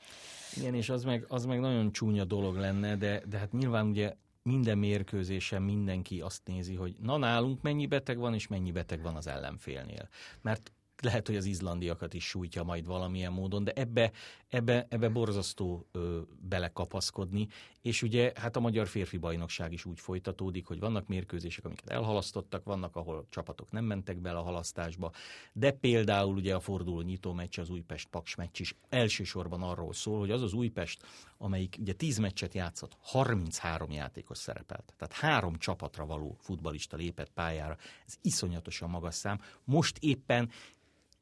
Igen, 0.57 0.75
és 0.75 0.89
az 0.89 1.05
meg, 1.05 1.25
az 1.29 1.45
meg 1.45 1.61
nagyon 1.61 1.93
csúnya 1.93 2.25
dolog 2.25 2.57
lenne, 2.57 2.97
de, 2.97 3.23
de 3.29 3.39
hát 3.39 3.53
nyilván 3.53 3.87
ugye 3.87 4.15
minden 4.43 4.79
mérkőzésen 4.79 5.63
mindenki 5.63 6.21
azt 6.21 6.41
nézi, 6.45 6.75
hogy 6.75 6.97
na 7.01 7.17
nálunk 7.17 7.63
mennyi 7.63 7.87
beteg 7.87 8.19
van, 8.19 8.35
és 8.35 8.47
mennyi 8.47 8.73
beteg 8.73 9.03
van 9.03 9.15
az 9.15 9.27
ellenfélnél. 9.27 10.09
Mert 10.41 10.73
lehet, 11.03 11.27
hogy 11.27 11.37
az 11.37 11.45
izlandiakat 11.45 12.15
is 12.15 12.29
sújtja 12.29 12.63
majd 12.63 12.87
valamilyen 12.87 13.33
módon, 13.33 13.65
de 13.65 13.73
ebbe, 13.73 14.11
ebbe, 14.49 14.87
ebbe 14.89 15.09
borzasztó 15.09 15.87
ö, 15.93 16.21
belekapaszkodni, 16.41 17.49
és 17.85 18.03
ugye 18.03 18.33
hát 18.35 18.57
a 18.57 18.61
magyar 18.61 18.87
férfi 18.87 19.17
bajnokság 19.17 19.73
is 19.73 19.85
úgy 19.85 20.01
folytatódik, 20.01 20.67
hogy 20.67 20.79
vannak 20.79 21.09
mérkőzések, 21.09 21.65
amiket 21.65 21.91
elhalasztottak, 21.91 22.65
vannak, 22.65 22.97
ahol 22.97 23.27
csapatok 23.31 23.71
nem 23.71 23.85
mentek 23.85 24.19
bele 24.19 24.39
a 24.39 24.43
halasztásba, 24.43 25.13
de 25.53 25.71
például 25.71 26.35
ugye 26.35 26.55
a 26.55 26.61
forduló 26.61 27.01
nyitó 27.01 27.33
meccs, 27.33 27.59
az 27.59 27.71
Újpest-Paks 27.71 28.35
meccs 28.35 28.61
is 28.61 28.77
elsősorban 28.89 29.63
arról 29.63 29.93
szól, 29.93 30.19
hogy 30.19 30.31
az 30.31 30.43
az 30.43 30.53
Újpest, 30.53 31.07
amelyik 31.39 31.77
ugye 31.81 31.93
10 31.93 32.19
meccset 32.19 32.55
játszott, 32.55 32.97
33 33.01 33.91
játékos 33.91 34.39
szerepelt. 34.39 34.95
Tehát 34.97 35.15
három 35.15 35.59
csapatra 35.59 36.07
való 36.07 36.37
futbalista 36.41 36.97
lépett 36.97 37.31
pályára. 37.31 37.77
Ez 38.07 38.15
iszonyatosan 38.23 38.91
magas 38.91 39.15
szám. 39.15 39.41
Most 39.65 39.99
éppen 40.01 40.51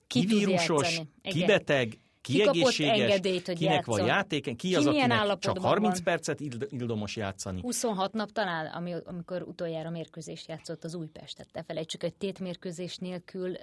kivírusos, 0.06 1.00
kibeteg, 1.22 1.98
Ki 2.22 2.38
kapott 2.38 2.52
kiegészséges, 2.52 2.98
engedélyt, 2.98 3.46
hogy 3.46 3.56
kinek 3.56 3.84
van 3.84 3.98
játszon? 3.98 4.14
játéken, 4.16 4.56
ki 4.56 4.68
Ki 4.68 4.74
az, 4.74 4.86
akinek 4.86 5.08
csak 5.08 5.18
állapotban 5.18 5.62
30 5.64 5.94
van? 5.94 6.02
percet 6.04 6.40
ild- 6.40 6.66
ildomos 6.70 7.16
játszani. 7.16 7.60
26 7.60 8.12
nap 8.12 8.32
talán, 8.32 8.66
ami, 8.66 8.94
amikor 9.04 9.42
utoljára 9.42 9.90
mérkőzést 9.90 10.48
játszott 10.48 10.84
az 10.84 10.94
Újpest. 10.94 11.36
Tehát 11.36 11.52
ne 11.52 11.62
felejtsük, 11.62 12.00
hogy 12.02 12.14
tétmérkőzés 12.14 12.96
nélkül 12.96 13.56
eh, 13.56 13.62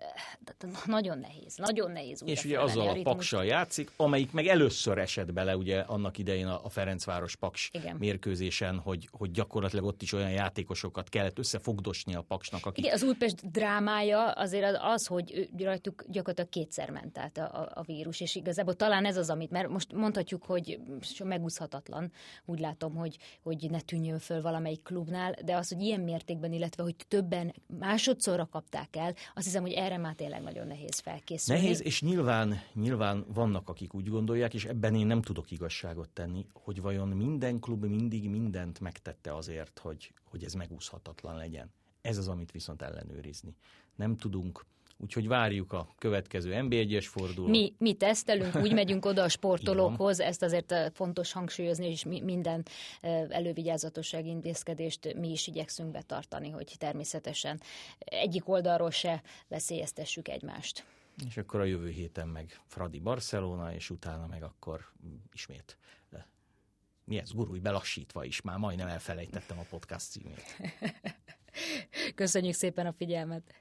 nagyon 0.85 1.17
nehéz, 1.19 1.55
nagyon 1.55 1.91
nehéz 1.91 2.21
És 2.25 2.45
ugye 2.45 2.59
azzal 2.59 2.87
a 2.87 2.93
ritmust. 2.93 3.15
paksal 3.15 3.45
játszik, 3.45 3.91
amelyik 3.95 4.31
meg 4.31 4.47
először 4.47 4.97
esett 4.97 5.33
bele 5.33 5.57
ugye 5.57 5.79
annak 5.79 6.17
idején 6.17 6.47
a 6.47 6.57
a 6.63 6.69
Ferencváros 6.69 7.35
paks 7.35 7.69
Igen. 7.73 7.95
mérkőzésen, 7.95 8.77
hogy, 8.79 9.07
hogy 9.11 9.31
gyakorlatilag 9.31 9.85
ott 9.85 10.01
is 10.01 10.13
olyan 10.13 10.31
játékosokat 10.31 11.09
kellett 11.09 11.39
összefogdosni 11.39 12.15
a 12.15 12.21
paksnak, 12.21 12.65
akik 12.65 12.83
Igen, 12.83 12.95
az 12.95 13.03
Újpest 13.03 13.51
drámája 13.51 14.31
azért 14.31 14.77
az, 14.81 15.05
hogy 15.05 15.49
rajtuk 15.57 16.03
gyakorlatilag 16.07 16.49
kétszer 16.49 16.89
ment 16.89 17.17
át 17.17 17.37
a, 17.37 17.41
a, 17.61 17.71
a 17.73 17.81
vírus, 17.81 18.19
és 18.21 18.35
igazából 18.49 18.75
talán 18.75 19.05
ez 19.05 19.17
az, 19.17 19.29
amit, 19.29 19.51
mert 19.51 19.69
most 19.69 19.93
mondhatjuk, 19.93 20.43
hogy 20.43 20.79
megúszhatatlan, 21.23 22.11
úgy 22.45 22.59
látom, 22.59 22.95
hogy, 22.95 23.17
hogy 23.41 23.67
ne 23.69 23.79
tűnjön 23.79 24.19
föl 24.19 24.41
valamelyik 24.41 24.81
klubnál, 24.83 25.35
de 25.45 25.55
az, 25.55 25.69
hogy 25.69 25.81
ilyen 25.81 25.99
mértékben, 25.99 26.53
illetve 26.53 26.83
hogy 26.83 26.95
többen 27.07 27.53
másodszorra 27.79 28.45
kapták 28.45 28.95
el, 28.95 29.13
azt 29.35 29.45
hiszem, 29.45 29.61
hogy 29.61 29.71
erre 29.71 29.97
már 29.97 30.15
tényleg 30.15 30.41
nagyon 30.41 30.67
nehéz 30.67 30.99
felkészülni. 30.99 31.61
Nehéz, 31.61 31.83
és 31.83 32.01
nyilván, 32.01 32.61
nyilván 32.73 33.25
vannak, 33.33 33.69
akik 33.69 33.93
úgy 33.93 34.09
gondolják, 34.09 34.53
és 34.53 34.65
ebben 34.65 34.95
én 34.95 35.07
nem 35.07 35.21
tudok 35.21 35.51
igazságot 35.51 36.09
tenni, 36.09 36.45
hogy 36.53 36.81
vajon 36.81 37.07
minden 37.07 37.59
klub 37.59 37.85
mindig 37.85 38.29
mindent 38.29 38.79
megtette 38.79 39.35
azért, 39.35 39.79
hogy, 39.79 40.13
hogy 40.23 40.43
ez 40.43 40.53
megúszhatatlan 40.53 41.35
legyen. 41.35 41.73
Ez 42.01 42.17
az, 42.17 42.27
amit 42.27 42.51
viszont 42.51 42.81
ellenőrizni. 42.81 43.55
Nem 43.95 44.17
tudunk, 44.17 44.65
úgyhogy 44.99 45.27
várjuk 45.27 45.73
a 45.73 45.87
következő 45.97 46.51
NB1-es 46.55 47.05
fordulót. 47.07 47.49
Mi, 47.49 47.73
mi 47.77 47.93
tesztelünk, 47.93 48.55
úgy 48.55 48.73
megyünk 48.73 49.05
oda 49.05 49.23
a 49.23 49.29
sportolókhoz, 49.39 50.19
ezt 50.19 50.41
azért 50.41 50.71
eh, 50.71 50.89
fontos 50.93 51.31
hangsúlyozni, 51.31 51.89
és 51.89 52.03
mi, 52.03 52.21
minden 52.21 52.65
eh, 53.01 53.25
elővigyázatossági 53.29 54.29
intézkedést 54.29 55.13
mi 55.13 55.31
is 55.31 55.47
igyekszünk 55.47 55.91
betartani, 55.91 56.49
hogy 56.49 56.75
természetesen 56.77 57.61
egyik 57.99 58.49
oldalról 58.49 58.91
se 58.91 59.21
veszélyeztessük 59.47 60.27
egymást. 60.27 60.85
És 61.27 61.37
akkor 61.37 61.59
a 61.59 61.63
jövő 61.63 61.89
héten 61.89 62.27
meg 62.27 62.59
Fradi 62.67 62.99
Barcelona, 62.99 63.73
és 63.73 63.89
utána 63.89 64.27
meg 64.27 64.43
akkor 64.43 64.85
ismét 65.33 65.77
eh, 66.11 66.23
mi 67.03 67.17
ez, 67.17 67.31
gurulj 67.31 67.59
belassítva 67.59 68.23
is, 68.23 68.41
már 68.41 68.57
majdnem 68.57 68.87
elfelejtettem 68.87 69.59
a 69.59 69.65
podcast 69.69 70.09
címét. 70.09 70.43
Köszönjük 72.15 72.53
szépen 72.53 72.85
a 72.85 72.91
figyelmet! 72.91 73.53